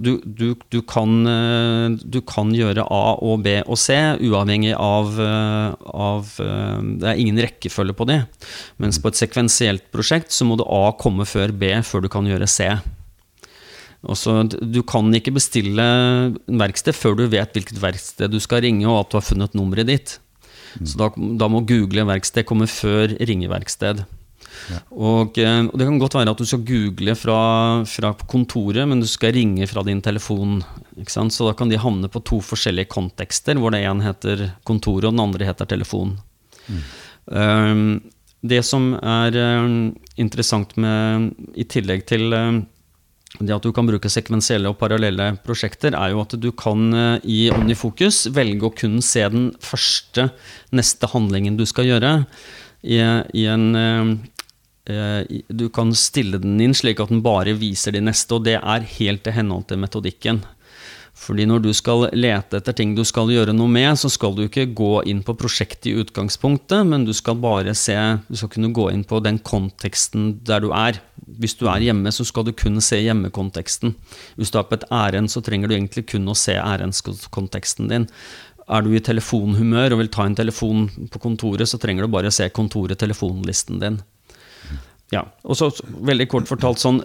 [0.00, 5.14] du, du, du, kan, eh, du, kan, gjøre A og B og C uavhengig av,
[5.20, 8.20] eh, av Det er ingen rekkefølge på det.
[8.82, 12.28] Mens på et sekvensielt prosjekt så må du A komme før B før du kan
[12.28, 12.70] gjøre C.
[14.04, 15.84] Også, du kan ikke bestille
[16.44, 19.88] verksted før du vet hvilket verksted du skal ringe, og at du har funnet nummeret
[19.88, 20.18] ditt.
[20.80, 20.88] Mm.
[20.90, 21.08] Så da,
[21.40, 24.02] da, må google verksted komme før ringeverksted.
[24.70, 24.80] Ja.
[24.92, 27.38] Og, eh, og, det kan godt være at du skal google fra,
[27.88, 30.60] fra kontoret, men du skal ringe fra din telefon.
[31.08, 35.16] Så da kan de havne på to forskjellige kontekster, hvor det ene heter kontoret, og
[35.16, 36.18] den andre heter telefon.
[36.68, 36.84] Mm.
[37.24, 37.88] Um,
[38.44, 42.62] det som er um, interessant med, i tillegg til um,
[43.40, 47.24] det at du kan bruke sekvensielle og parallelle prosjekter, er jo at du kan eh,
[47.26, 50.28] i OmniFocus velge å kun se den første,
[50.74, 52.14] neste handlingen du skal gjøre.
[52.84, 53.00] I,
[53.34, 53.66] i en,
[54.86, 58.60] eh, du kan stille den inn slik at den bare viser de neste, og det
[58.60, 60.44] er helt til henhold til metodikken.
[61.14, 64.44] Fordi når du skal lete etter ting du skal gjøre noe med, så skal du
[64.44, 67.94] ikke gå inn på prosjektet i utgangspunktet, men du skal bare se
[68.28, 70.98] Du skal kunne gå inn på den konteksten der du er.
[71.24, 73.94] Hvis du er hjemme, så skal du kun se hjemmekonteksten.
[74.36, 78.08] Hvis du er på et ærend, så trenger du egentlig kun å se ærendskonteksten din.
[78.64, 82.32] Er du i telefonhumør og vil ta en telefon på kontoret, så trenger du bare
[82.32, 84.00] se kontoret-telefonlisten din.
[85.12, 87.02] Ja, og så Veldig kort fortalt sånn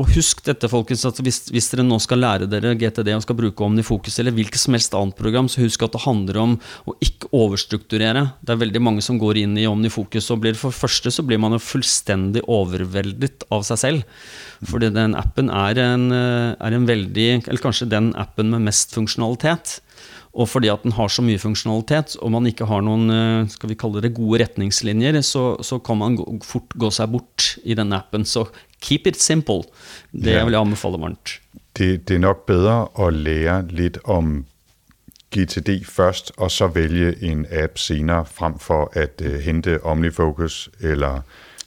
[0.00, 3.38] og husk dette, folkens, at hvis, hvis, dere nå skal lære dere GTD og skal
[3.38, 6.56] bruke OmniFokus eller hvilket som helst annet program, så husk at det handler om
[6.88, 8.26] å ikke overstrukturere.
[8.44, 11.40] Det er veldig mange som går inn i OmniFokus og blir For første så blir
[11.40, 14.24] man jo fullstendig overveldet av seg selv.
[14.66, 19.78] Fordi den appen er en, er en veldig Eller kanskje den appen med mest funksjonalitet.
[20.30, 23.78] Og fordi at den har så mye funksjonalitet, og man ikke har noen skal vi
[23.78, 28.22] kalle det gode retningslinjer, så, så kan man fort gå seg bort i denne appen.
[28.22, 28.46] Så
[28.80, 29.62] keep it simple.
[30.12, 30.44] Det ja.
[30.44, 31.40] vil jeg anbefale varmt.
[31.76, 34.44] Det, det, er nok bedre å lære litt om
[35.36, 41.22] GTD først, og så velge en app senere, fremfor at uh, hente OmniFocus eller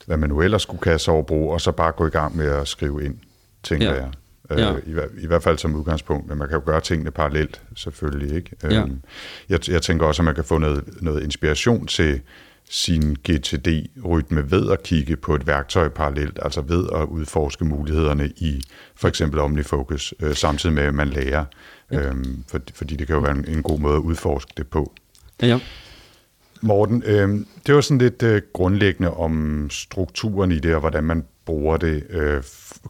[0.05, 2.51] hva man nå ellers skulle kaste over brug, og så bare gå i gang med
[2.51, 3.21] å skrive inn,
[3.63, 3.93] tenker Ja.
[3.93, 4.11] jeg.
[4.51, 4.73] Ja.
[4.75, 8.35] Øh, i, I hvert fall som utgangspunkt, men man kan jo gøre tingene parallelt, selvfølgelig.
[8.35, 8.55] Ikke?
[8.63, 8.83] Ja.
[9.49, 12.21] Jeg, jeg tænker også, at man kan få noget, noget inspiration til
[12.69, 18.63] sin GTD-rytme ved at kigge på et værktøj parallelt, altså ved at udforske mulighederne i
[18.95, 21.45] for eksempel OmniFocus, øh, samtidig med, at man lærer,
[21.91, 22.15] øh,
[22.47, 24.93] for, fordi det kan jo være en, en god måde at udforske det på.
[25.41, 25.59] Ja.
[26.61, 27.29] Morten, øh,
[27.67, 32.03] det var sådan lidt øh, grundlæggende om strukturen i det, og hvordan man bruger det,
[32.09, 32.43] øh,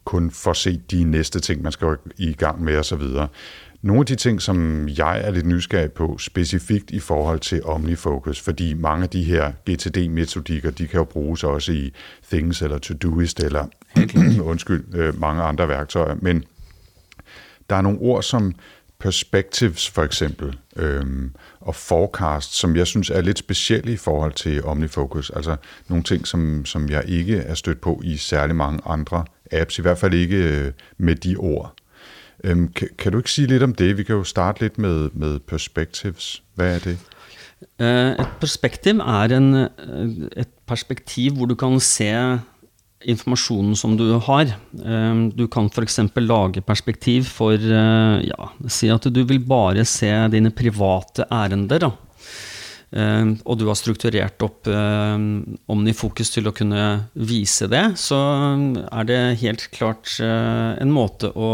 [0.06, 3.02] kun for at se de næste ting, man skal i gang med osv.
[3.84, 8.42] Nogle af de ting, som jeg er lidt nysgerrig på, specifikt i forhold til OmniFocus,
[8.42, 11.94] fordi mange af de her GTD-metodikker, de kan jo bruges også i
[12.32, 13.66] Things eller Todoist eller
[14.52, 16.44] undskyld, øh, mange andre værktøjer, men
[17.70, 18.56] der er nogle ord som
[19.00, 24.66] perspectives for eksempel, øhm, og forecast, som jeg synes er lidt specielle i forhold til
[24.66, 25.30] OmniFocus.
[25.30, 25.56] Altså
[25.88, 29.82] nogle ting, som, som jeg ikke er stødt på i særlig mange andre apps, i
[29.82, 31.76] hvert fald ikke øh, med de ord.
[32.44, 33.98] Øhm, kan, kan du ikke sige lidt om det?
[33.98, 36.44] Vi kan jo starte lidt med, med perspectives.
[36.56, 36.98] Hvad er det?
[37.80, 42.40] Eh, Et perspektiv er en, eh, et perspektiv hvor du kan se
[43.06, 44.46] informasjonen som du har.
[45.38, 46.00] Du kan f.eks.
[46.16, 51.78] lage perspektiv for eh, ja, Si at du vil bare se dine private ærender.
[51.80, 51.90] da.
[52.94, 55.24] Eh, og du har strukturert opp eh,
[55.74, 56.84] OmniFocus til å kunne
[57.18, 58.20] vise det, så
[58.86, 61.50] er det helt klart eh, en måte å,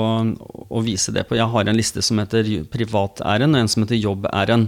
[0.67, 1.38] å vise det på.
[1.39, 4.67] Jeg har en liste som heter privatæren, og en som heter jobbæren.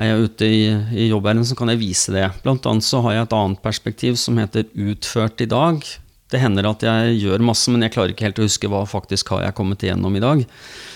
[0.00, 0.60] Er jeg ute i,
[0.96, 2.30] i jobbæren, så kan jeg vise det.
[2.44, 5.84] Blant annet så har jeg et annet perspektiv som heter utført i dag.
[6.30, 9.32] Det hender at jeg gjør masse, men jeg klarer ikke helt å huske hva faktisk
[9.34, 10.42] har jeg kommet igjennom i dag.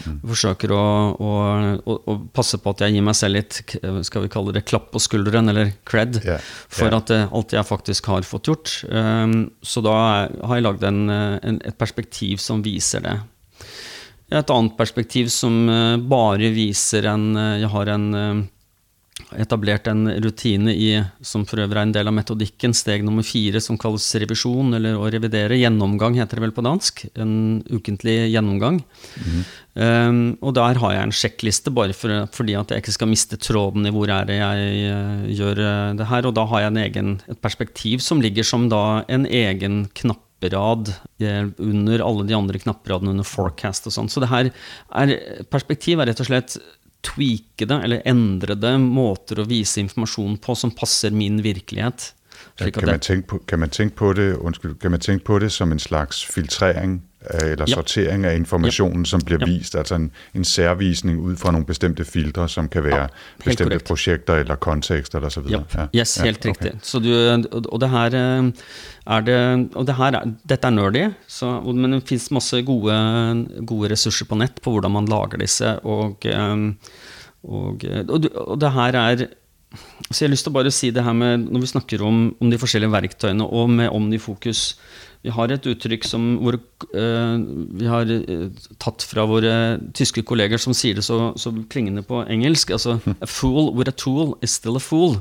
[0.04, 0.84] Jeg forsøker å,
[1.18, 1.32] å,
[1.82, 3.58] å, å passe på at jeg gir meg selv litt
[4.06, 6.38] skal vi kalle det klapp på skulderen, eller cred, Ja,
[6.70, 8.76] for at eh, alt jeg faktisk har fått gjort.
[8.86, 9.96] Um, så da
[10.30, 13.18] har jeg lagd en, eh, et perspektiv som viser det.
[14.34, 18.08] Et annet perspektiv som eh, bare viser en Jeg har en
[19.38, 20.90] etablert en rutine i,
[21.24, 24.98] som for øvrig er en del av metodikken, steg nummer fire, som kalles revisjon, eller
[24.98, 25.58] å revidere.
[25.58, 27.04] Gjennomgang heter det vel på dansk.
[27.20, 28.82] En ukentlig gjennomgang.
[29.74, 33.38] Um, og der har jeg en sjekkliste, bare for, fordi at jeg ikke skal miste
[33.42, 36.28] tråden i hvor er det jeg uh, gjør eh, det her.
[36.28, 40.94] Og da har jeg en egen, et perspektiv som ligger som da en egen knapperad
[41.22, 44.12] eh, under alle de andre knapperadene under forecast og sånn.
[44.12, 44.52] Så det her
[44.94, 45.14] er,
[45.50, 46.58] perspektiv er rett og slett
[47.04, 52.12] tweakede eller endrede måter å vise informasjon på som passer min virkelighet.
[52.58, 55.78] Kan man, på, kan man på det, undskyld, kan man tænke på det som en
[55.78, 57.74] slags filtrering eller Ja.
[57.74, 59.52] sortering af informationen, som bliver Ja.
[59.52, 63.08] vist, altså en, en særvisning ud fra nogle bestemte filtre, som kan være
[63.44, 63.84] bestemte korrekt.
[63.86, 65.64] projekter eller kontekster eller så videre.
[65.74, 65.86] Ja.
[66.00, 66.72] Yes, helt riktig.
[66.82, 67.08] Så du,
[67.72, 68.52] og- det her eh,
[69.06, 73.46] er det Og det her er, dette er nerdy, så, men det finnes masse gode,
[73.66, 75.78] gode ressurser på nett på hvordan man lager disse.
[75.84, 76.72] Og, eh,
[77.44, 79.26] og, og, og det her er
[80.12, 82.36] så jeg har lyst til å bare si det her med Når vi snakker om,
[82.40, 84.76] om de forskjellige verktøyene og med OmniFocus
[85.24, 86.58] Vi har et uttrykk som hvor,
[86.92, 87.36] uh,
[87.80, 88.48] vi har eh,
[88.82, 89.54] tatt fra våre
[89.96, 92.74] tyske kolleger som sier det så, så klingende på engelsk.
[92.76, 95.16] Altså A fool with a tool is still a fool.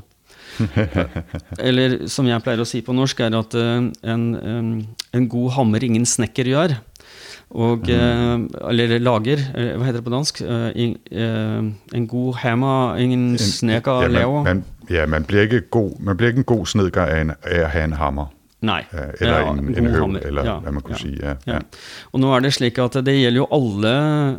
[1.67, 4.73] Eller som jeg pleier å si på norsk, er at uh, en, um,
[5.15, 6.75] en god hammer ingen snekker gjør.
[7.53, 10.39] Og, eh, eller lager, hva heter det på dansk?
[10.73, 16.33] In, en god hammer ingen snekker ja, man, ja, man blir ikke god, man blir
[16.33, 18.32] ikke en god snedker av, en, ha en hammer.
[18.63, 18.81] Nei.
[18.93, 20.59] Eh, Eller Ja, en, god en høv, eller Ja.
[20.63, 21.35] Ja, Ja.
[21.45, 21.59] ja.
[22.13, 23.95] Og nå er det slik at det gjelder jo alle,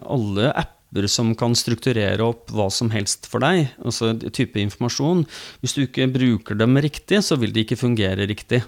[0.07, 5.25] alle apper som kan strukturere opp hva som helst for deg, altså type informasjon.
[5.61, 8.63] Hvis du ikke bruker dem riktig, så vil de ikke fungere riktig.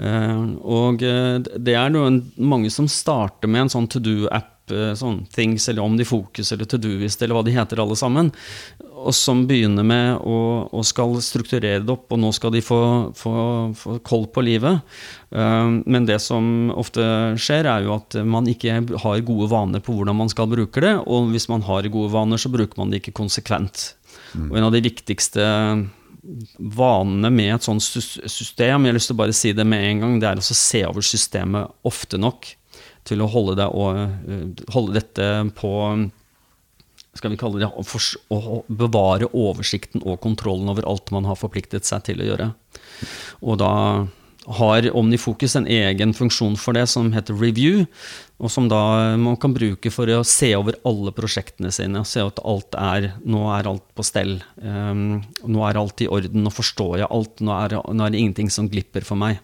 [0.00, 4.92] Eh, og eh, det er noen, mange som starter med en sånn to do-app, eh,
[4.98, 8.30] sånn Things eller OmniFocus eller Todoist eller hva de heter alle sammen,
[9.02, 10.36] og som begynner med å,
[10.70, 12.82] å skal strukturere det opp, og nå skal de få,
[13.18, 13.32] få,
[13.74, 14.84] få koll på livet.
[15.34, 17.02] Eh, men det som ofte
[17.40, 20.94] skjer, er jo at man ikke har gode vaner på hvordan man skal bruke det,
[21.02, 23.92] og hvis man har gode vaner, så bruker man det ikke konsekvent.
[24.36, 25.42] Og en av de viktigste
[26.56, 30.04] vanene med et sånt system, jeg har lyst til å bare si det med en
[30.04, 32.52] gang, det er å se over systemet ofte nok
[33.08, 35.72] til å holde, det, og, eh, holde dette på
[37.12, 42.06] skal vi kalle det, å bevare oversikten og kontrollen over alt man har forpliktet seg
[42.08, 42.46] til å gjøre.
[43.44, 43.72] Og da
[44.58, 47.84] har Omnifokus en egen funksjon for det som heter review,
[48.42, 52.00] og som da man kan bruke for å se over alle prosjektene sine.
[52.00, 54.40] og Se at alt er, nå er alt på stell.
[54.58, 57.44] Um, nå er alt i orden, nå forstår jeg alt.
[57.44, 59.38] Nå er, nå er det ingenting som glipper for meg.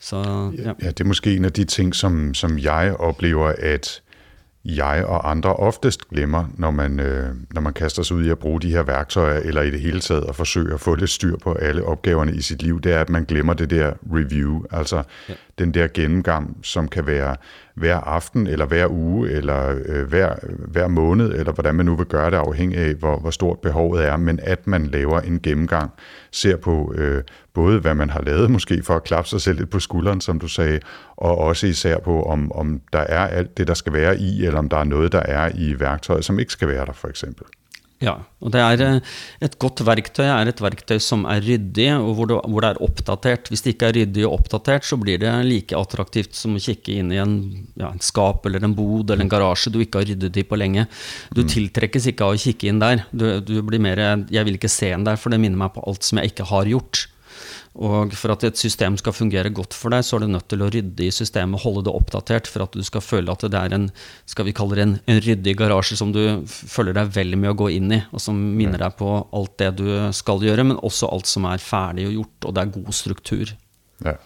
[0.00, 0.72] Så, ja.
[0.82, 4.02] ja, det er måske en af de ting, som, som jeg oplever, at
[4.64, 8.38] jeg og andre oftest glemmer, når man, øh, når man kaster sig ud i at
[8.38, 11.36] bruge de her værktøjer, eller i det hele taget at forsøge at få lidt styr
[11.36, 15.02] på alle opgaverne i sit liv, det er, at man glemmer det der review, altså
[15.28, 15.34] ja.
[15.58, 17.36] Den der gennemgang, som kan være
[17.74, 20.34] hver aften, eller hver uge, eller øh, hver,
[20.68, 24.04] hver måned, eller hvordan man nu vil gøre det, afhængig af, hvor, hvor stort behovet
[24.04, 25.90] er, men at man laver en gennemgang,
[26.30, 27.22] ser på øh,
[27.54, 30.38] både, hvad man har lavet, måske for at klappe sig selv lidt på skulderen, som
[30.38, 30.80] du sagde,
[31.16, 34.58] og også især på, om, om der er alt det, der skal være i, eller
[34.58, 37.46] om der er noget, der er i værktøjet, som ikke skal være der, for eksempel.
[38.04, 38.12] Ja,
[38.44, 39.12] og det er eh,
[39.46, 42.82] et godt verktøy er et verktøy som er ryddig, og hvor det, hvor det, er
[42.84, 43.48] oppdatert.
[43.48, 46.98] Hvis det ikke er ryddig og oppdatert, så blir det like attraktivt som å kikke
[47.00, 47.38] inn i en,
[47.80, 50.60] ja, en skap eller en bod eller en garasje du ikke har ryddet i på
[50.60, 50.84] lenge.
[51.32, 51.50] Du mm.
[51.54, 53.06] tiltrekkes ikke av å kikke inn der.
[53.16, 55.84] Du, du blir mer Jeg vil ikke se inn der, for det minner meg på
[55.88, 57.06] alt som jeg ikke har gjort.
[57.76, 60.62] Og for at et system skal fungere godt for deg, så er du nødt til
[60.64, 63.74] å rydde i systemet, holde det oppdatert, for at du skal føle at det er
[63.76, 63.90] en
[64.24, 67.58] skal vi kalle det en, en ryddig garasje som du føler deg vel med å
[67.58, 71.10] gå inn i, og som minner deg på alt det du skal gjøre, men også
[71.12, 73.52] alt som er ferdig og gjort, og det er god struktur.
[74.06, 74.16] Ja.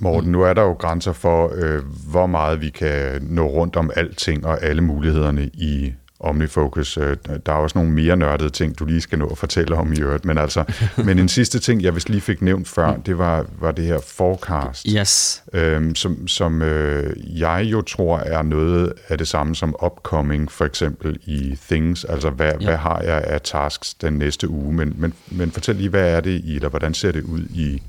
[0.00, 3.90] Morten, nu er der jo grænser for, øh, hvor meget vi kan nå rundt om
[3.96, 5.94] alting og alle mulighederne i
[6.28, 6.98] OmniFocus.
[6.98, 9.92] Øh, der er også nogle mere nørdede ting, du lige skal nå at fortælle om
[9.92, 10.24] i øvrigt.
[10.24, 10.64] Men, altså,
[11.06, 14.00] men en sidste ting, jeg vist lige fik nævnt før, det var, var det her
[14.06, 14.86] forecast.
[14.98, 15.42] Yes.
[15.52, 20.64] Øhm, som som øh, jeg jo tror er noget af det samme som upcoming, for
[20.64, 22.04] eksempel i Things.
[22.04, 22.66] Altså, hvad, ja.
[22.66, 24.74] hvad har jeg af tasks den næste uge?
[24.74, 27.82] Men, men, men fortæl lige, hvad er det i, eller hvordan ser det ud i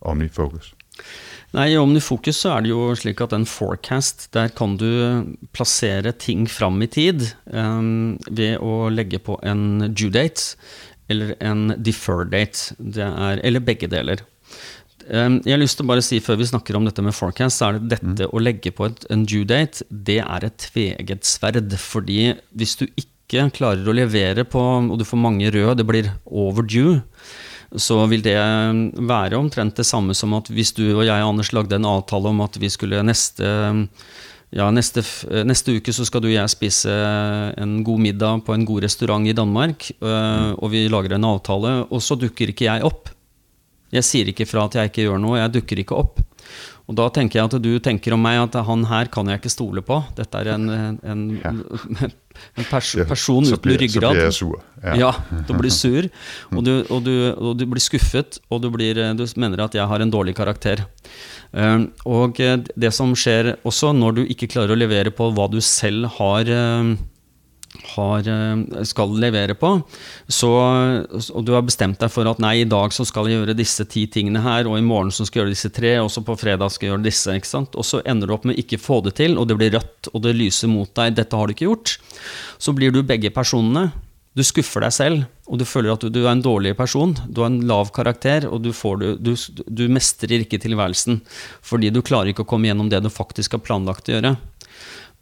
[0.00, 0.74] OmniFocus?
[1.52, 4.88] Nei, I OmniFocus så er det jo slik at en forecast, der kan du
[5.52, 10.56] plassere ting fram i tid um, ved å legge på en due date
[11.12, 12.72] eller en defer date.
[12.96, 14.24] Er, eller begge deler.
[15.10, 17.58] Um, jeg har lyst til å bare si Før vi snakker om dette med forecast,
[17.58, 18.32] så er det dette mm.
[18.32, 21.74] å legge på et, en due date, det er et tveget sverd.
[21.76, 26.14] Fordi hvis du ikke klarer å levere på, og du får mange røde, det blir
[26.24, 27.02] overdue,
[27.80, 31.78] så vil det være omtrent det samme som at hvis du og jeg, Anders, lagde
[31.78, 33.48] en avtale om at vi skulle neste
[34.52, 35.00] ja, neste,
[35.48, 36.92] neste, uke så skal du og jeg spise
[37.56, 39.86] en god middag på en god restaurant i Danmark.
[40.02, 43.08] Og vi lager en avtale, og så dukker ikke jeg opp.
[43.92, 46.20] Jeg sier ikke fra at jeg ikke gjør noe, jeg dukker ikke opp.
[46.90, 49.52] Og da tenker jeg at du tenker om meg at han her kan jeg ikke
[49.52, 50.00] stole på.
[50.18, 51.52] Dette er en, en, ja.
[52.58, 53.92] en pers person uten ryggrad.
[53.92, 54.56] Så blir jeg sur.
[54.82, 56.08] Ja, ja du blir sur,
[56.50, 59.86] og du, og, du, og du, blir skuffet, og du, blir, du, mener at jeg
[59.88, 60.84] har en dårlig karakter.
[61.52, 65.60] Uh, og det som skjer også når du ikke klarer å levere på hva du
[65.62, 66.94] selv har uh,
[67.94, 69.72] har, eh, skal levere på,
[70.28, 70.50] så,
[71.32, 73.86] og du har bestemt deg for at nei, i dag så skal jeg gjøre disse
[73.90, 76.38] ti tingene her, og i morgen så skal jeg gjøre disse tre, og så på
[76.38, 77.76] fredag skal jeg gjøre disse, ikke sant?
[77.76, 80.22] og så ender du opp med ikke få det til, og det blir rødt, og
[80.24, 81.98] det lyser mot deg, dette har du ikke gjort,
[82.62, 83.90] så blir du begge personene.
[84.32, 87.10] Du skuffer deg selv, og du føler at du, du er en dårlig person.
[87.28, 89.34] Du har en lav karakter, og du, får, du,
[89.68, 91.20] du mestrer ikke tilværelsen
[91.60, 94.32] fordi du klarer ikke å komme gjennom det du faktisk har planlagt å gjøre.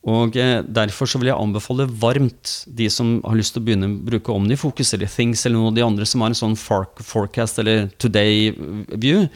[0.09, 3.91] Og eh, Derfor så vil jeg anbefale varmt de som har lyst til å begynne
[3.91, 7.61] å bruke OmniFocus eller Things eller noen av de andre som har en sånn forecast
[7.61, 8.53] eller today
[8.97, 9.27] view,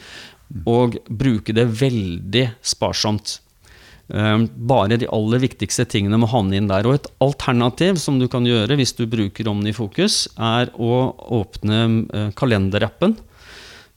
[0.69, 3.37] og bruke det veldig sparsomt.
[4.09, 4.39] Eh,
[4.71, 6.89] bare de aller viktigste tingene må havne inn der.
[6.89, 12.29] Og et alternativ som du kan gjøre hvis du bruker OmniFocus, er å åpne eh,
[12.37, 13.17] kalenderappen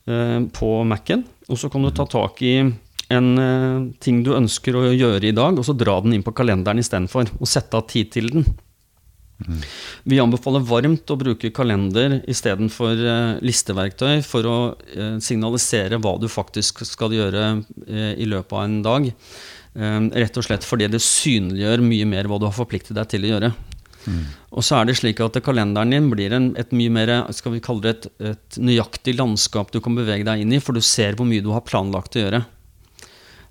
[0.08, 1.20] på Mac-en,
[1.52, 2.54] og så kan du ta tak i
[3.14, 6.34] en uh, ting du ønsker å gjøre i dag, og så dra den inn på
[6.36, 7.30] kalenderen istedenfor.
[7.40, 8.48] Og sette av tid til den.
[9.46, 9.60] Mm.
[10.10, 16.26] Vi anbefaler varmt å bruke kalender istedenfor uh, listeverktøy for å uh, signalisere hva du
[16.32, 19.14] faktisk skal gjøre uh, i løpet av en dag.
[19.78, 23.28] rett og slett fordi det synliggjør mye mer hva du har forpliktet deg til å
[23.30, 23.50] gjøre.
[24.08, 24.24] Mm.
[24.56, 27.60] Og så er det slik at kalenderen din blir en, et mye mer skal vi
[27.62, 31.14] kalle det et, et nøyaktig landskap du kan bevege deg inn i, for du ser
[31.14, 32.42] hvor mye du har planlagt å gjøre.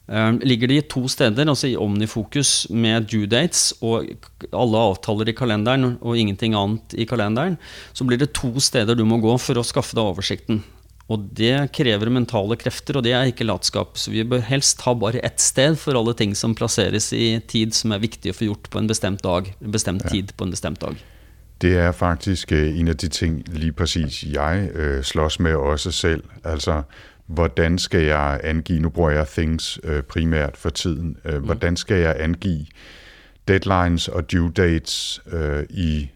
[0.07, 4.07] Ehm, ligger de to steder, altså i Omnifokus med due dates og
[4.55, 7.57] alle avtaler i kalenderen og ingenting annet i kalenderen,
[7.93, 10.63] så blir det to steder du må gå for å skaffe deg oversikten.
[11.11, 13.95] Og det krever mentale krefter, og det er ikke latskap.
[13.99, 17.75] Så vi bør helst ha bare ett sted for alle ting som plasseres i tid
[17.75, 19.47] som er viktig å få gjort på en bestemt dag.
[19.63, 20.17] En bestemt ja.
[20.17, 20.99] tid på en bestemt dag.
[21.63, 25.91] Det er faktisk øh, en av de ting lige præcis jeg øh, slås med også
[25.91, 26.23] selv.
[26.43, 26.83] Altså
[27.27, 31.45] hvordan skal jeg angive, nu bruger jeg Things øh, primært for tiden, øh, mm.
[31.45, 32.65] hvordan skal jeg angive
[33.47, 36.09] deadlines og due dates øh, i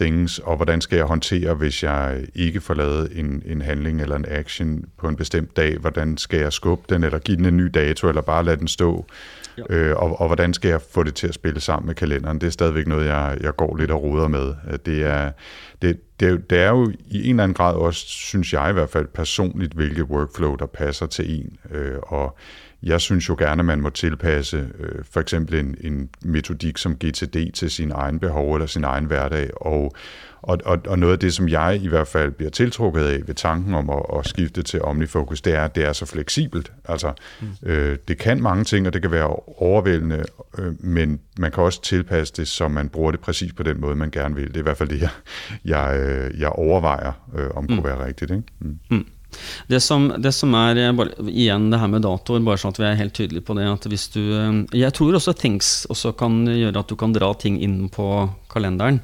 [0.00, 4.16] things, og hvordan skal jeg håndtere, hvis jeg ikke får lavet en, en handling eller
[4.16, 5.78] en action på en bestemt dag?
[5.78, 8.68] Hvordan skal jeg skubbe den, eller give den en ny dato, eller bare lade den
[8.68, 9.06] stå?
[9.58, 9.62] Ja.
[9.70, 12.40] Øh, og, og hvordan skal jeg få det til at spille sammen med kalenderen?
[12.40, 14.54] Det er stadigvæk noget, jeg, jeg går lidt og roder med.
[14.86, 15.30] Det er,
[15.82, 18.90] det, det, det er jo i en eller anden grad også, synes jeg i hvert
[18.90, 21.56] fald personligt, hvilket workflow, der passer til en.
[21.70, 22.36] Øh, og
[22.82, 26.96] jeg synes jo gerne, at man må tilpasse øh, for eksempel en, en metodik som
[26.96, 29.50] GTD til sin egen behov eller sin egen hverdag.
[29.56, 29.92] Og,
[30.44, 33.34] og, og, og noget af det, som jeg i hvert fald bliver tiltrukket af ved
[33.34, 36.72] tanken om at, at skifte til OmniFocus, det er, at det er så fleksibelt.
[36.84, 37.68] Altså, mm.
[37.68, 40.24] øh, det kan mange ting, og det kan være overvældende,
[40.58, 43.96] øh, men man kan også tilpasse det, så man bruger det præcis på den måde,
[43.96, 44.48] man gerne vil.
[44.48, 45.10] Det er i hvert fald det, jeg,
[45.64, 47.68] jeg, øh, jeg overvejer, øh, om mm.
[47.68, 48.30] kunne være rigtigt.
[48.30, 48.42] Ikke?
[48.58, 48.78] Mm.
[48.90, 49.06] Mm.
[49.70, 52.86] Det som, det som er bare, Igjen det her med datoer, bare sånn at vi
[52.88, 53.66] er helt tydelige på det.
[53.66, 57.32] at hvis du, eh, Jeg tror også things også kan gjøre at du kan dra
[57.34, 59.00] ting inn på kalenderen.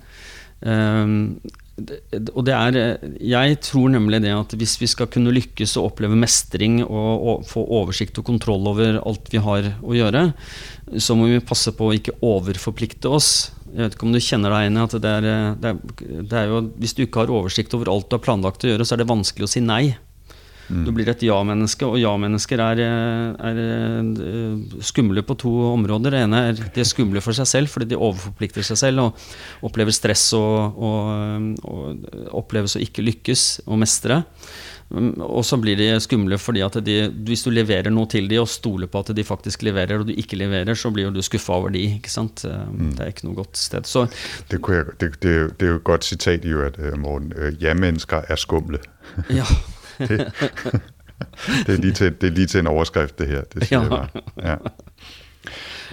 [0.61, 1.41] Um,
[2.35, 2.75] og det er
[3.25, 7.47] Jeg tror nemlig det at hvis vi skal kunne lykkes og oppleve mestring og, og,
[7.49, 10.27] få oversikt og kontroll over alt vi har å gjøre,
[11.01, 13.51] så må vi passe på å ikke overforplikte oss.
[13.71, 15.27] Jeg vet ikke om du kjenner deg igjen i at det er,
[15.63, 18.67] det, er, det er jo, Hvis du ikke har oversikt over alt du har planlagt
[18.67, 19.85] å gjøre, så er det vanskelig å si nei.
[20.71, 20.85] Mm.
[20.87, 26.15] Du blir et ja-menneske, og ja-mennesker er, er, er, skumle på to områder.
[26.15, 29.67] Det ene er de er skumle for seg selv fordi de overforplikter seg selv og
[29.67, 34.23] opplever stress og, og, og oppleves å ikke lykkes og mestre.
[34.91, 36.97] Og så blir de skumle fordi at de,
[37.27, 40.15] hvis du leverer noe til dem og stoler på at de faktisk leverer, og du
[40.19, 42.43] ikke leverer, så blir du skuffa over de, ikke sant?
[42.47, 42.95] Mm.
[42.99, 43.87] Det er ikke noe godt sted.
[43.87, 44.09] Så,
[44.51, 47.33] det, jeg, det, det, det, er jo et godt sitat, jo, at Morten.
[47.37, 48.83] Øh, ja-mennesker er skumle.
[49.31, 49.47] ja.
[50.09, 50.09] det,
[51.67, 53.43] det, er lige til, det er lige til en overskrift, det her.
[53.55, 53.83] Det siger ja.
[53.83, 54.09] jeg bare.
[54.43, 54.57] Ja.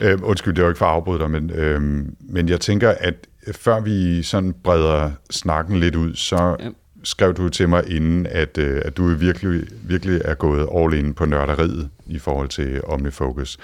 [0.01, 1.81] Øh, undskyld, det var ikke for at afbryde dig, men, øh,
[2.19, 3.15] men jeg tænker, at
[3.51, 6.69] før vi sådan breder snakken lidt ud, så ja.
[7.03, 11.13] skrev du til mig inden, at, øh, at du virkelig, virkelig er gået all in
[11.13, 13.57] på nørderiet i forhold til OmniFocus.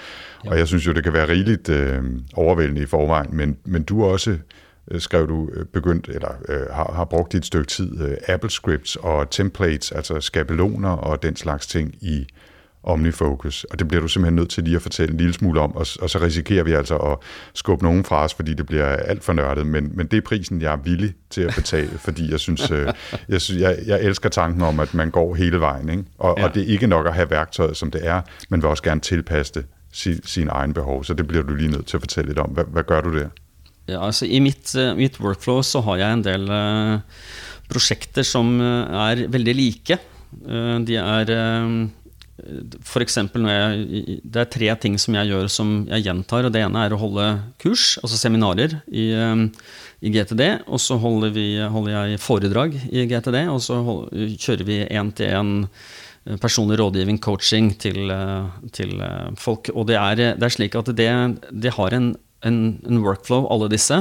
[0.44, 0.50] Ja.
[0.50, 2.02] Og jeg synes jo, det kan være rigeligt øh,
[2.34, 4.38] overvældende i forvejen, men, men du er også
[4.98, 8.96] skrev du, øh, begyndt, eller øh, har, har brugt et stykke tid, øh, Apple Scripts
[8.96, 12.26] og templates, altså skabeloner og den slags ting i
[12.82, 13.64] OmniFocus.
[13.64, 15.86] Og det bliver du simpelthen nødt til lige at fortælle en lille smule om, og,
[16.00, 17.18] og så risikerer vi altså at
[17.54, 19.66] skubbe nogen fra os, fordi det bliver alt for nørdet.
[19.66, 22.92] Men, men det er prisen, jeg er villig til at betale, fordi jeg synes, øh,
[23.28, 25.88] jeg, synes jeg, jeg elsker tanken om, at man går hele vejen.
[25.88, 26.04] Ikke?
[26.18, 26.44] Og, ja.
[26.44, 29.00] og det er ikke nok at have værktøjet, som det er, men vil også gerne
[29.00, 31.04] tilpasse det sin, sin egen behov.
[31.04, 32.50] Så det bliver du lige nødt til at fortælle lidt om.
[32.50, 33.28] Hvad, hvad gør du der?
[33.84, 37.02] Ja, altså I mitt, eh, mitt, workflow så har jeg en del uh,
[37.68, 40.00] prosjekter som uh, er veldig like.
[40.34, 41.28] De er
[42.82, 43.14] F.eks.
[43.30, 46.48] når jeg Det er tre ting som jeg gjør som jeg gjentar.
[46.48, 47.26] og Det ene er å holde
[47.62, 50.42] kurs, altså seminarer, i, i GTD.
[50.66, 55.54] Og så holder, vi, holder, jeg foredrag i GTD, og så hold, kjører vi én-til-én
[56.42, 58.10] personlig rådgivning, coaching, til,
[58.74, 58.98] til
[59.38, 59.70] folk.
[59.70, 61.10] Og det er, det er slik at det,
[61.52, 62.16] det har en
[62.48, 63.98] en, en workflow, alle disse.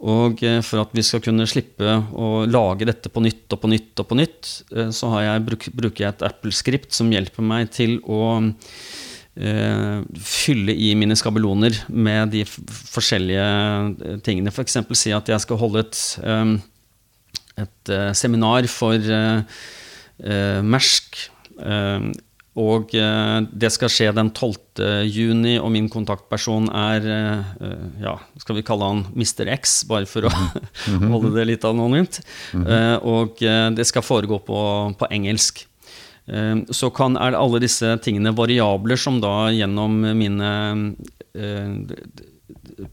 [0.00, 3.70] Og eh, for at vi skal kunne slippe å lage dette på nytt og på
[3.70, 7.98] nytt, og på nytt, eh, så jeg, bruker jeg et Apple-skript som hjelper meg til
[8.08, 14.54] å eh, fylle i mine skabeloner med de forskjellige tingene.
[14.54, 14.80] F.eks.
[14.88, 16.00] For si at jeg skal holde et,
[17.66, 21.20] et seminar for eh, Mersk.
[22.58, 24.82] Og eh, det skal skje den 12.
[25.06, 29.46] juni, og min kontaktperson er eh, ja, skal vi kalle han Mr.
[29.54, 31.06] X, bare for å mhm.
[31.14, 32.18] holde det litt anonymt.
[32.56, 32.66] Mhm.
[32.66, 33.44] Eh, og
[33.76, 34.60] det skal foregå på,
[34.98, 35.66] på engelsk.
[36.70, 40.50] Så kan, er alle disse tingene variabler som da gjennom mine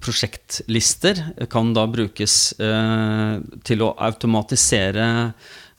[0.02, 5.06] prosjektlister kan da brukes til å automatisere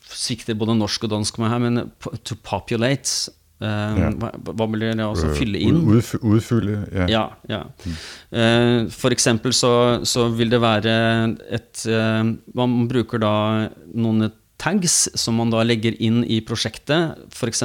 [0.08, 1.80] Svikter både norsk og dansk med her, men
[2.24, 4.08] to populate Uh, ja.
[4.14, 5.80] hva, hva, blir det å fylle inn?
[5.90, 7.06] Udf utfylle, ja.
[7.10, 7.64] ja, ja.
[7.82, 7.96] Mm.
[8.30, 9.72] Uh, for eksempel så,
[10.06, 10.92] så, vil det være
[11.58, 12.22] et uh,
[12.54, 13.32] Man bruker da
[13.98, 14.28] noen
[14.62, 17.18] tags som man da legger inn i prosjektet.
[17.34, 17.64] F.eks.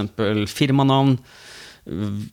[0.50, 1.16] firmanavn,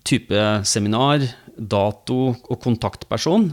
[0.09, 1.25] type seminar,
[1.57, 3.51] dato og kontaktperson.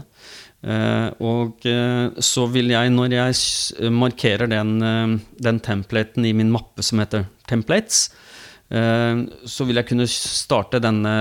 [0.64, 6.84] Uh, og uh, så vil jeg, når jeg markerer den, den templaten i min mappe
[6.86, 8.36] som heter Templates, Eh,
[8.68, 11.12] så vil jeg kunne starte denne,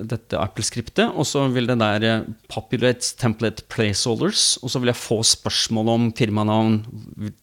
[0.00, 5.00] dette Apple-skriptet, og så vil det der eh, populate template placeholders, og så vil jeg
[5.02, 6.78] få spørsmål om firmanavn,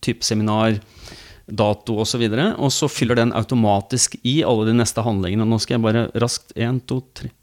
[0.02, 0.80] type seminar,
[1.48, 2.24] dato osv.
[2.26, 5.46] Og, så og så fyller den automatisk i alle de neste handlingene.
[5.46, 7.34] Nå skal jeg bare raskt 1, 2, 3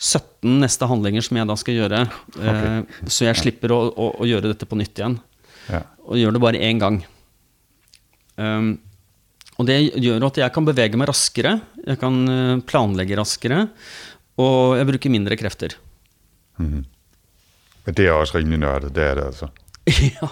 [0.00, 2.04] 17 neste handlinger som jeg da skal gjøre.
[2.32, 2.68] Okay.
[2.80, 5.18] Eh, så jeg slipper å, å, å, gjøre dette på nytt igjen.
[5.68, 5.82] Ja.
[6.08, 7.02] Og gjør det bare én gang.
[8.40, 8.70] Um,
[9.60, 13.66] og det gjør at jeg kan bevege meg raskere, jeg kan eh, planlegge raskere,
[14.40, 15.76] og jeg bruker mindre krefter.
[16.56, 16.86] Mm.
[17.84, 19.50] Men det er også rimelig nørdet, det er det altså?
[19.90, 20.28] ja.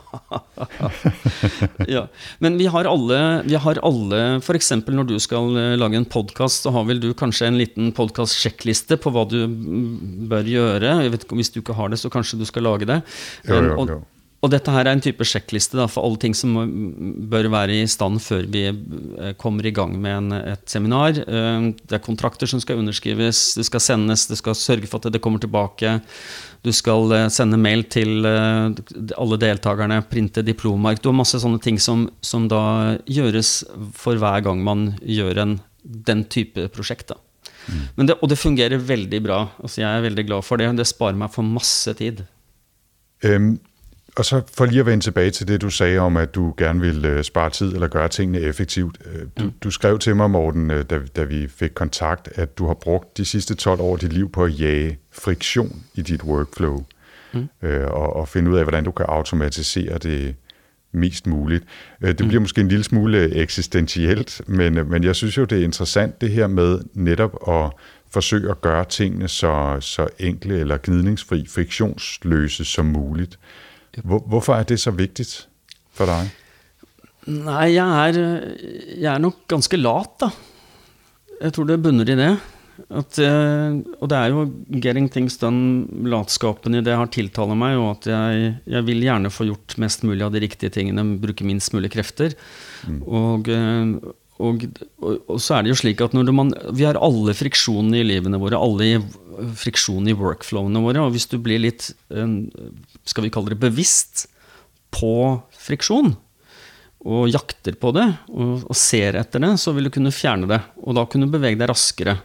[1.88, 2.02] ja.
[2.38, 4.70] Men vi har alle, vi har alle F.eks.
[4.86, 9.00] når du skal eh, lage en podkast, så har vel du kanskje en liten podkast-sjekkliste
[9.02, 9.40] på hva du
[10.30, 10.94] bør gjøre.
[11.04, 13.02] Jeg vet ikke, Hvis du ikke har det, så kanskje du skal lage det.
[13.48, 13.76] Jo, jo, jo.
[13.82, 16.54] Og dette her er en type sjekkliste for alle ting som
[17.30, 21.18] bør være i stand før vi eh, kommer i gang med en, et seminar.
[21.18, 25.10] Eh, det er kontrakter som skal underskrives, det skal sendes, det skal sørge for at
[25.10, 25.96] det kommer tilbake.
[26.62, 31.02] Du skal eh, sende mail til alle deltakerne, printe diplomark.
[31.02, 32.62] Du har masse sånne ting som, som da
[33.10, 33.64] gjøres
[33.98, 37.10] for hver gang man gjør en, den type prosjekt.
[37.10, 37.18] da.
[37.66, 38.06] Mm.
[38.06, 39.48] Det, og det fungerer veldig bra.
[39.58, 40.70] Altså, jeg er veldig glad for det.
[40.78, 42.22] Det sparer meg for masse tid.
[43.26, 43.56] Um
[44.16, 46.80] og så for lige at vende tilbage til det, du sagde om, at du gerne
[46.80, 48.98] ville øh, spare tid eller gøre tingene effektivt.
[49.04, 49.52] Øh, du, mm.
[49.62, 53.16] du skrev til mig, Morten, øh, da, da vi fik kontakt, at du har brugt
[53.16, 56.84] de sidste 12 år af dit liv på at jage friktion i dit workflow.
[57.32, 57.48] Mm.
[57.86, 60.36] og, og finde ud af, hvordan du kan automatisere det
[60.92, 61.64] mest muligt.
[62.02, 62.42] Det mm.
[62.42, 66.46] måske en lille smule eksistentielt, men, men jeg synes jo, det er interessant det her
[66.46, 67.70] med netop at
[68.10, 73.38] forsøge at gøre tingene så, så enkle eller gnidningsfri, friktionsløse som muligt.
[74.02, 75.32] Hvor, hvorfor er det så vigtigt
[75.96, 76.30] for deg?
[77.28, 78.20] Nei, jeg er,
[78.94, 80.30] jeg er, nok ganske lat, da.
[81.42, 82.30] Jeg tror det bunner i det.
[82.94, 87.76] At, eh, og det er jo 'getting things done', latskapen i det, har tiltaler meg,
[87.76, 91.44] og at jeg, jeg, vil gjerne få gjort mest mulig av de riktige tingene, bruke
[91.44, 92.36] minst mulig krefter.
[92.86, 93.02] Mm.
[93.02, 94.64] Og, eh, og,
[95.02, 98.38] og, og, så er det jo slik at man, vi har alle friksjonene i livene
[98.40, 99.02] våre, alle
[99.58, 101.02] friksjonene i workflowene våre.
[101.02, 104.28] Og hvis du blir litt, skal vi kalle det bevisst,
[104.94, 105.12] på
[105.52, 106.14] friksjon,
[107.08, 110.58] og jakter på det, og, og ser etter det, så vil du kunne fjerne det.
[110.82, 112.16] Og da kunne du bevege deg raskere.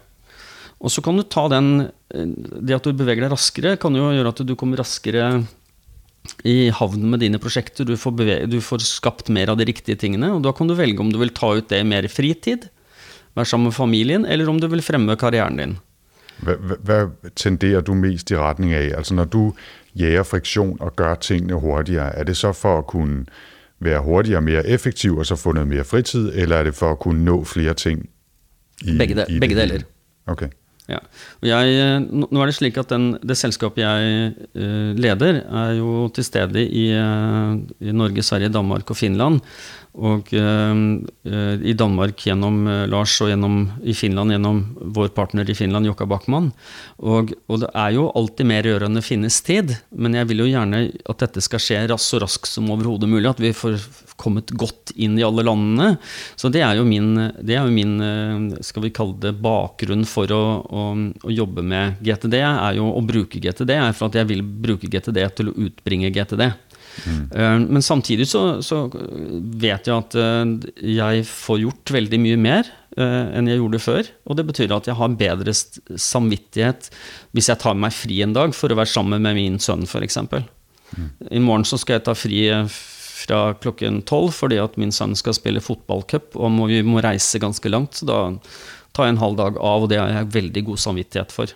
[0.83, 1.89] Og så kan du ta den
[2.27, 5.43] Det at du beveger deg raskere, kan jo gjøre at du kommer raskere
[6.47, 7.87] i havn med dine prosjekter.
[7.87, 10.31] Du får, bevege, du får, skapt mer av de riktige tingene.
[10.35, 12.69] Og da kan du velge om du vil ta ut det i mer fritid,
[13.37, 15.77] være sammen med familien, eller om du vil fremme karrieren din.
[16.43, 16.99] Hva, hva
[17.39, 18.89] tenderer du mest i retning av?
[18.99, 19.41] Altså Når du
[19.99, 23.25] jager friksjon og gjør tingene hurtigere, er det så for å kunne
[23.83, 26.95] være hurtigere og mer effektiv og så få noe mer fritid, eller er det for
[26.95, 28.07] å kunne nå flere ting?
[28.83, 29.85] I, begge, de, i begge deler.
[30.27, 30.49] Okay.
[30.91, 30.99] Ja.
[31.47, 36.09] Jeg, eh, nå er det slik at den, det selskapet jeg uh, leder, er jo
[36.11, 39.39] til stede i, uh, i Norge, Sverige, Danmark og Finland.
[39.93, 40.75] Og uh,
[41.63, 44.59] i Danmark gjennom Lars, og gjennom, i Finland gjennom
[44.97, 46.51] vår partner i Finland, Jokka Backman.
[46.99, 49.77] Og, og, det er jo alltid mer å finnes tid.
[49.95, 53.29] Men jeg vil jo gjerne at dette skal skje så raskt som overhodet mulig.
[53.31, 53.79] At vi får
[54.23, 55.95] kommet godt inn i alle landene.
[56.39, 60.05] Så det er jo min, det er jo min eh, skal vi kalle det, bakgrunn
[60.09, 60.85] for å, å,
[61.23, 63.75] å, jobbe med GTD, er jo å bruke GTD.
[63.75, 66.47] er For at jeg vil bruke GTD til å utbringe GTD.
[67.03, 67.21] Mm.
[67.33, 68.85] Eh, men samtidig så, så,
[69.63, 70.43] vet jeg at eh,
[70.93, 74.09] jeg får gjort veldig mye mer enn jeg gjorde før.
[74.29, 76.91] Og det betyr at jeg har bedre samvittighet
[77.33, 80.19] hvis jeg tar meg fri en dag for å være sammen med min sønn, f.eks.
[80.29, 81.07] Mm.
[81.33, 82.43] I morgen så skal jeg ta fri
[83.23, 87.41] fra klokken tolv fordi at min sønn skal spille fotballcup, og må, vi må reise
[87.41, 87.99] ganske langt.
[87.99, 88.19] Så da
[88.93, 91.55] tar jeg en halv dag av, og det har jeg veldig god samvittighet for.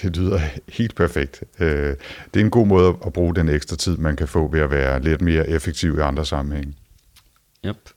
[0.00, 0.38] Det lyder
[0.78, 1.42] helt perfekt.
[1.58, 1.94] Øh,
[2.34, 4.72] det er en god måte å bruke den ekstra tid man kan få ved å
[4.72, 6.74] være litt mer effektiv i andre sammenheng.
[7.64, 7.94] Yep.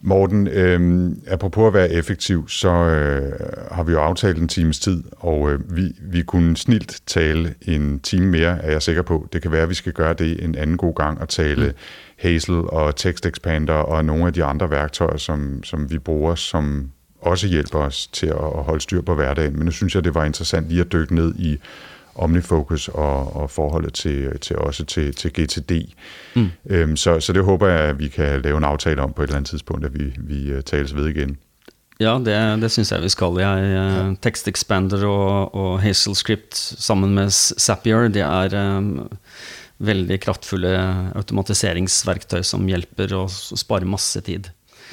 [0.00, 3.32] Morten, øh, apropos at være effektiv, så øh,
[3.72, 8.00] har vi jo aftalt en times tid, og øh, vi, vi kunne snilt tale en
[8.00, 9.28] time mere, er jeg sikker på.
[9.32, 11.72] Det kan være, at vi skal gøre det en anden god gang, og tale mm.
[12.18, 16.90] Hazel og Text Expander og nogle af de andre værktøjer, som, som vi bruger, som
[17.20, 19.56] også hjælper os til at holde styr på hverdagen.
[19.56, 21.58] Men nu synes jeg, det var interessant lige at dykke ned i
[22.18, 25.72] OmniFocus og, og forholdet til, til også til, til GTD.
[26.34, 26.50] Mm.
[26.70, 29.26] Øhm, så, så det håper jeg, at vi kan lave en aftale om på et
[29.26, 31.38] eller andet tidspunkt, at vi, vi uh, tales ved igen.
[32.00, 33.40] Ja, det, det syns jeg vi skal.
[33.42, 34.14] Jeg, ja.
[34.22, 39.08] Text Expander og, og Hazel Script sammen med Zapier, det er um,
[39.78, 40.70] veldig kraftfulle
[41.18, 44.50] automatiseringsverktøy som hjelper å spare masse tid.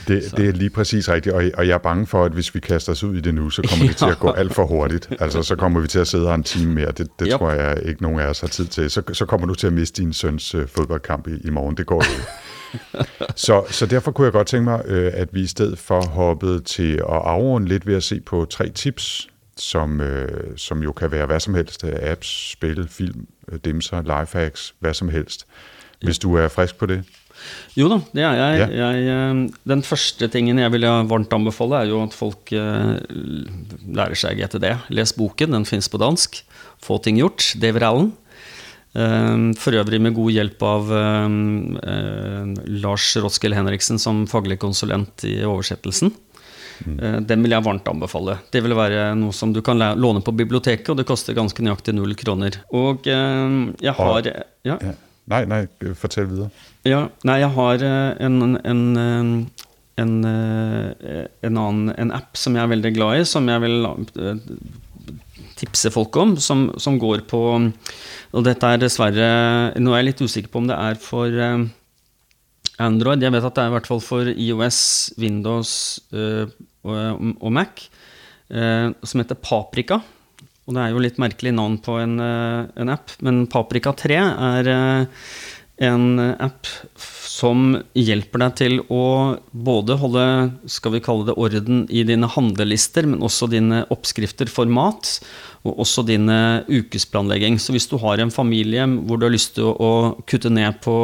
[0.07, 2.59] Det, det, er lige præcis rigtigt, og, og jeg er bange for, at hvis vi
[2.59, 5.09] kaster os ud i det nu, så kommer det til at gå alt for hurtigt.
[5.19, 6.87] Altså, så kommer vi til at sidde her en time mere.
[6.87, 7.39] Det, det yep.
[7.39, 8.89] tror jeg ikke nogen af os har tid til.
[8.89, 11.77] Så, så kommer du til at miste din søns øh, fodboldkamp i, i morgen.
[11.77, 12.23] Det går jo
[13.35, 16.59] så, så derfor kunne jeg godt tænke mig, øh, at vi i stedet for hoppede
[16.59, 21.11] til at afrunde lidt ved at se på tre tips, som, øh, som jo kan
[21.11, 21.83] være hva som helst.
[21.83, 23.27] Apps, spil, film,
[23.65, 25.47] dimser, lifehacks, hva som helst.
[26.03, 27.03] Hvis du er frisk på det?
[27.75, 28.67] Jo da, det er jeg.
[28.71, 28.89] Ja.
[28.95, 29.47] jeg.
[29.67, 34.69] Den første tingen jeg vil varmt anbefale, er jo at folk lærer seg GTD.
[34.95, 36.39] Les boken, den fins på dansk.
[36.83, 37.51] Få ting gjort.
[37.59, 38.13] David Allen.
[39.59, 40.91] For øvrig med god hjelp av
[42.79, 46.13] Lars Roskell Henriksen som faglig konsulent i oversettelsen.
[46.85, 47.27] Mm.
[47.27, 48.37] Den vil jeg varmt anbefale.
[48.51, 51.95] Det vil være noe som du kan låne på biblioteket, og det koster ganske nøyaktig
[51.95, 52.61] null kroner.
[52.75, 54.31] Og jeg har
[54.63, 54.79] ja.
[55.25, 55.65] Nei, nei,
[55.97, 56.51] fortell videre.
[56.85, 57.83] Ja, nei, jeg har
[58.21, 58.81] en, en,
[59.97, 63.87] en, en, annen en app som jeg er veldig glad i, som jeg vil
[65.57, 69.29] tipse folk om, som, som går på Og dette er dessverre
[69.79, 71.39] Nå er jeg litt usikker på om det er for
[72.85, 73.23] Android.
[73.23, 74.79] Jeg vet at det er i hvert fall for IOS,
[75.17, 75.71] Windows
[76.11, 77.85] og, Mac,
[78.51, 80.01] som heter Paprika.
[80.67, 84.73] Og det er jo litt merkelig navn på en, en app, men Paprika 3 er
[85.83, 90.25] en app som hjelper deg til å både holde
[90.71, 95.17] skal vi kalle det orden i dine handlelister, men også dine oppskrifter for mat,
[95.67, 97.59] og også dine ukesplanlegging.
[97.59, 99.93] Så hvis du har en familie hvor du har lyst til å
[100.29, 100.95] kutte ned på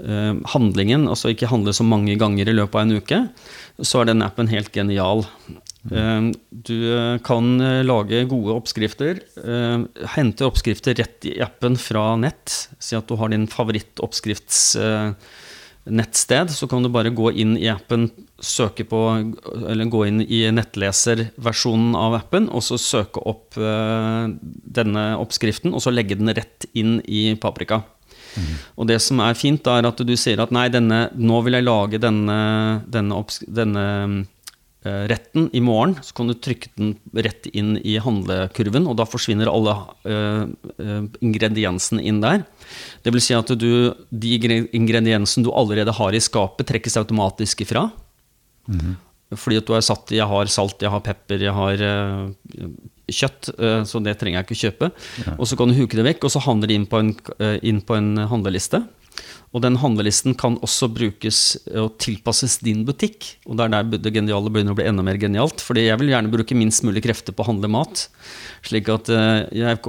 [0.00, 3.18] Eh, handlingen, altså ikke handle så mange ganger i løpet av en uke,
[3.84, 5.26] så er den appen helt genial.
[5.88, 6.20] Eh,
[6.50, 9.20] du eh, kan lage gode oppskrifter.
[10.16, 12.68] Hente oppskrifter rett i appen fra nett.
[12.78, 16.50] Si at du har din favorittoppskriftsnettsted.
[16.52, 18.10] Så kan du bare gå inn i appen,
[18.40, 19.00] søke på
[19.70, 25.90] Eller gå inn i nettleserversjonen av appen, og så søke opp denne oppskriften, og så
[25.94, 27.82] legge den rett inn i Paprika.
[28.36, 28.50] Mm.
[28.78, 31.66] Og det som er fint, er at du sier at nei, denne, nå vil jeg
[31.66, 32.38] lage denne,
[32.90, 33.22] denne,
[33.60, 33.86] denne
[34.82, 35.96] retten i morgen.
[36.00, 39.74] Så kan du trykke den rett inn i handlekurven, og da forsvinner alle
[40.08, 40.46] uh,
[40.80, 42.46] uh, ingrediensene inn der.
[43.04, 44.38] Det vil si at du, de
[44.72, 47.90] ingrediensene du allerede har i skapet, trekkes automatisk ifra.
[48.70, 48.96] Mm.
[49.36, 51.84] Fordi at du har satt Jeg har salt, jeg har pepper, jeg har
[53.10, 54.90] kjøtt, eh, så det trenger jeg ikke kjøpe.
[55.24, 55.36] Ja.
[55.36, 57.58] Og så kan du huke det vekk, og så handler det inn på en, eh,
[57.62, 58.84] inn på en handleliste.
[59.50, 61.40] Og den handlelisten kan også brukes
[61.74, 63.32] og tilpasses din butikk.
[63.48, 65.64] Og det er der det geniale begynner å bli enda mer genialt.
[65.64, 68.04] Fordi jeg vil gjerne bruke minst mulig krefter på å handle mat.
[68.66, 69.80] Slik at eh, jeg,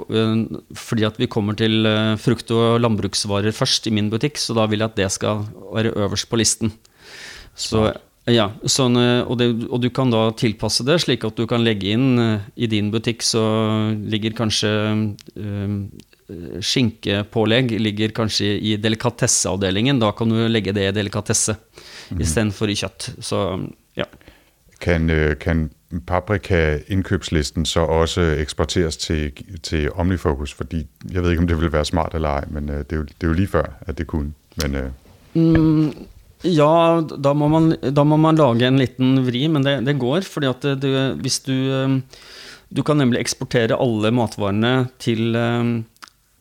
[0.73, 1.85] fordi at vi kommer til
[2.21, 5.93] frukt- og landbruksvarer først i min butikk, så da vil jeg at det skal være
[5.93, 6.73] øverst på listen.
[7.53, 7.91] Så
[8.29, 11.63] ja, sånn, eh, og, det, og, du kan da tilpasse det slik at du kan
[11.65, 13.41] legge inn eh, I din butikk så
[13.97, 14.69] ligger kanskje
[15.33, 15.77] um,
[16.61, 19.99] Skinkepålegg ligger kanskje i delikatesseavdelingen.
[20.01, 22.21] Da kan du legge det i delikatesse mm.
[22.21, 23.11] istedenfor i kjøtt.
[23.19, 23.41] Så
[23.99, 24.07] ja.
[24.81, 25.11] Kan,
[25.41, 25.67] kan
[26.07, 30.55] paprika-innkjøpslisten så også eksporteres til, til Omnifocus?
[30.57, 33.05] Fordi jeg vet ikke om det ville være smart eller ei, men det er, jo,
[33.09, 34.33] det er jo lige før at det kunne.
[34.63, 34.77] Men,
[35.33, 35.91] mm,
[36.47, 40.25] ja, da må, man, da må man lage en liten vri, men det, det går.
[40.25, 42.01] fordi at du, hvis du
[42.71, 45.35] Du kan nemlig eksportere alle matvarene til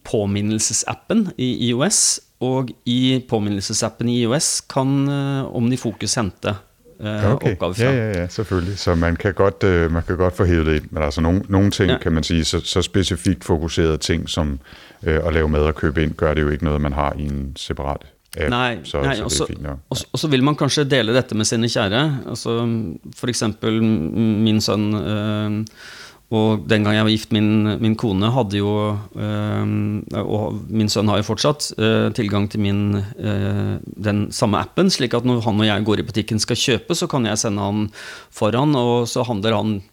[0.07, 2.21] påminnelsesappen i IOS.
[2.41, 5.05] Og i påminnelsesappen i IOS kan
[5.53, 6.55] Omnifokus hente
[7.01, 7.53] uh, okay.
[7.53, 7.85] oppgaver fra.
[7.85, 8.79] Ja, ja, ja, selvfølgelig.
[8.79, 10.89] Så man kan godt, uh, man kan godt få hevet det inn.
[10.91, 11.99] Men altså noen, noen ting, ja.
[11.99, 14.59] kan man si, så, så spesifikt fokuserte ting som
[15.07, 17.29] uh, å lave mad og kjøpe inn, gjør det jo ikke noe man har i
[17.29, 18.51] en separat app.
[18.51, 19.49] Nei, så, nei så
[19.91, 22.03] og så vil man kanskje dele dette med sine kjære.
[22.31, 22.61] Altså,
[23.19, 25.57] for eksempel min sønn øh,
[26.31, 27.49] og den gang jeg var gift, min,
[27.83, 28.71] min kone hadde jo
[29.19, 29.65] øh,
[30.21, 32.83] Og min sønn har jo fortsatt øh, tilgang til min,
[33.19, 37.09] den samme appen, slik at når han og jeg går i butikken skal kjøpe, så
[37.11, 37.89] kan jeg sende han
[38.31, 39.43] foran, og så han,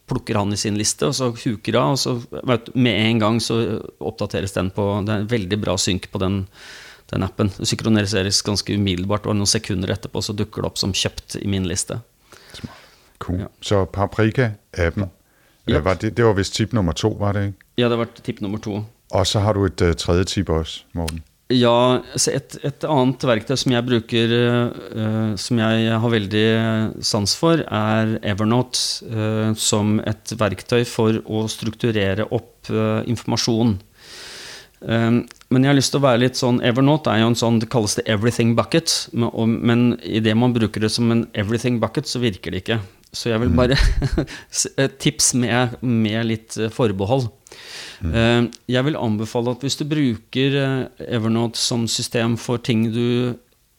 [0.06, 2.16] plukker han i sin liste, og så huker av, og så
[2.74, 6.44] med en gang så oppdateres den på Det er en veldig bra synk på den
[7.10, 7.50] den appen.
[7.56, 11.46] Det synkroniseres ganske umiddelbart, og noen sekunder etterpå så dukker det opp som kjøpt i
[11.48, 12.00] min liste.
[13.18, 13.40] Cool.
[13.42, 13.48] Ja.
[13.64, 15.08] Så Paprika-appen,
[15.68, 15.80] ja.
[15.84, 17.66] var det, det, var vist tip nummer to, var det ikke?
[17.80, 18.82] Ja, det var tip nummer to.
[19.08, 21.22] Og så har du et uh, tredje tip også, Morten.
[21.48, 24.32] Ja, et, et, annet verktøy som jeg bruker,
[24.92, 26.48] uh, som jeg har veldig
[27.00, 33.78] sans for, er Evernote uh, som et verktøy for å strukturere opp uh, informasjon.
[34.78, 37.56] Um, men jeg har lyst til å være litt sånn Evernote er jo en sånn,
[37.58, 39.08] det kalles det everything bucket.
[39.14, 42.78] Men, og, men idet man bruker det som en everything bucket, så virker det ikke.
[43.12, 43.58] Så jeg vil mm.
[43.58, 47.28] bare tips med, med, litt eh, forbehold.
[48.04, 48.12] Mm.
[48.12, 53.34] Uh, jeg vil anbefale at hvis du bruker eh, Evernote som system for ting du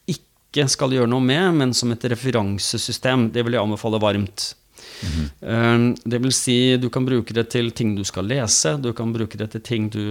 [0.10, 4.54] ikke skal gjøre noe med, men som et referansesystem, det vil jeg anbefale varmt.
[5.00, 5.94] Mm.
[6.04, 9.38] Det vil si, du kan bruke det til ting du skal lese, du kan bruke
[9.40, 10.02] det til ting du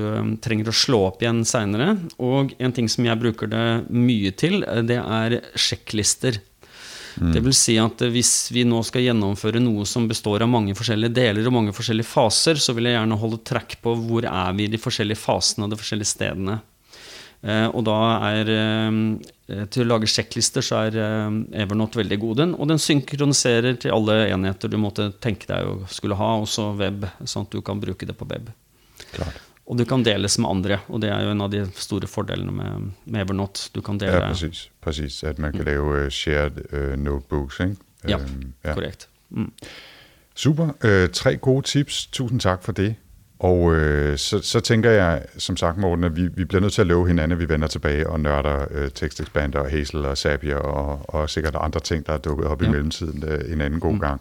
[0.40, 1.96] trenger å slå opp igjen seinere.
[2.22, 6.38] Og en ting som jeg bruker det mye til, det er sjekklister.
[7.16, 7.32] Mm.
[7.34, 11.16] Det vil si at hvis vi nå skal gjennomføre noe som består av mange forskjellige
[11.16, 14.68] deler og mange forskjellige faser, så vil jeg gjerne holde trekk på hvor er vi
[14.68, 16.60] i de forskjellige fasene og de forskjellige stedene.
[17.46, 17.98] Eh, og da
[18.32, 18.96] er eh,
[19.70, 22.40] Til å lage sjekklister så er eh, Evernote veldig god.
[22.42, 26.72] Den, og den synkroniserer til alle enheter du måtte tenke deg å skulle ha, også
[26.80, 28.50] web, sånn at du kan bruke det på web.
[29.14, 29.47] Klart.
[29.68, 32.52] Og du kan deles med andre, og det er jo en av de store fordelene
[32.52, 33.68] med, med Evernote.
[33.74, 34.70] Du kan dele Ja, precis.
[34.80, 35.22] precis.
[35.24, 35.66] At man kan mm.
[35.66, 37.76] lave shared uh, notebooks, ikke?
[38.08, 38.74] Ja, um, ja.
[38.74, 39.08] korrekt.
[39.30, 39.52] Mm.
[40.34, 40.72] Super.
[40.84, 42.06] Uh, tre gode tips.
[42.06, 42.94] Tusen takk for det.
[43.38, 46.80] Og øh, så, så tænker jeg, som sagt Morten, at vi, vi bliver nødt til
[46.80, 50.56] at love hinanden, at vi vender tilbage og nørder øh, TextExpander og Hazel og Zapier
[50.56, 52.68] og, og sikkert andre ting, der er dukket op ja.
[52.68, 54.00] i mellemtiden øh, en anden god mm.
[54.00, 54.20] gang.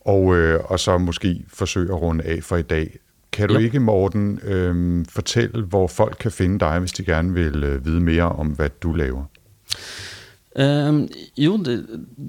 [0.00, 2.98] Og, øh, og så måske forsøge at runde af for i dag.
[3.32, 3.60] Kan du jo.
[3.60, 8.00] ikke, Morten, øh, fortælle, hvor folk kan finde dig, hvis de gerne vil øh, vide
[8.00, 9.24] mere om, hvad du laver?
[10.52, 11.08] Uh,
[11.40, 11.78] jo, det,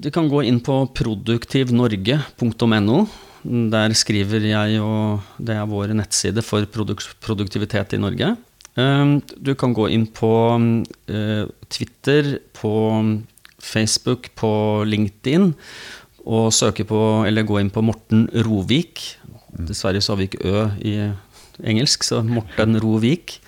[0.02, 2.98] det kan gå inn på produktivnorge.no.
[3.44, 6.64] Der skriver jeg, og det er vår nettside for
[7.20, 8.36] produktivitet i Norge.
[8.80, 13.04] Uh, du kan gå inn på uh, Twitter, på
[13.60, 15.52] Facebook, på LinkedIn
[16.24, 19.20] og søke på, eller gå inn på Morten Rovik.
[19.58, 20.96] Dessverre så har vi ikke Ø i
[21.62, 23.40] engelsk, så Morten Rovik.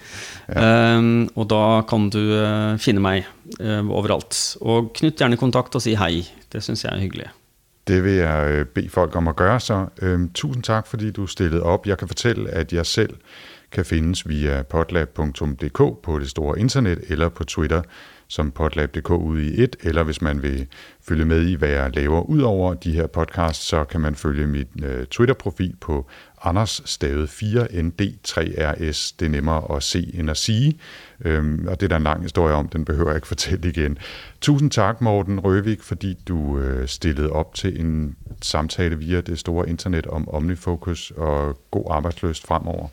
[0.49, 0.99] Ja.
[0.99, 3.27] Um, og da kan du uh, finne meg
[3.59, 4.39] uh, overalt.
[4.63, 6.23] Og knytt gjerne kontakt og si hei.
[6.53, 7.33] Det syns jeg er hyggelig.
[7.87, 9.61] Det vil jeg be folk om å gjøre.
[9.61, 9.87] så.
[10.03, 11.87] Øhm, tusen tak, fordi du stilte opp.
[11.87, 13.15] Jeg kan fortelle at jeg selv
[13.71, 17.83] kan finnes via potlab.dk på det store internet eller på Twitter
[18.29, 20.67] som potlab.dk ude i et, eller hvis man vil
[21.01, 24.47] følge med i, hvad jeg laver ud over de her podcasts, så kan man følge
[24.47, 26.07] mit øh, Twitter-profil på
[26.43, 29.15] Anders stavet 4ND3RS.
[29.21, 30.79] Det er nemmere at se end at sige,
[31.25, 33.99] øhm, og det er der en lang historie om, den behøver jeg ikke fortælle igen.
[34.41, 39.69] Tusind tak, Morten Røvik, fordi du øh, stillede op til en samtale via det store
[39.69, 42.89] internet om OmniFocus og god arbejdsløst fremover.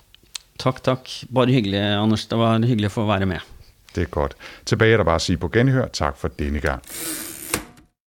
[0.60, 1.10] Tak, tak.
[1.36, 2.26] Bare hyggelig, Anders.
[2.26, 3.53] Det var hyggelig at få være med.
[3.96, 4.36] Det er godt.
[4.66, 5.88] Tilbage er der bare at sige på genhør.
[5.88, 6.82] Tak for denne gang.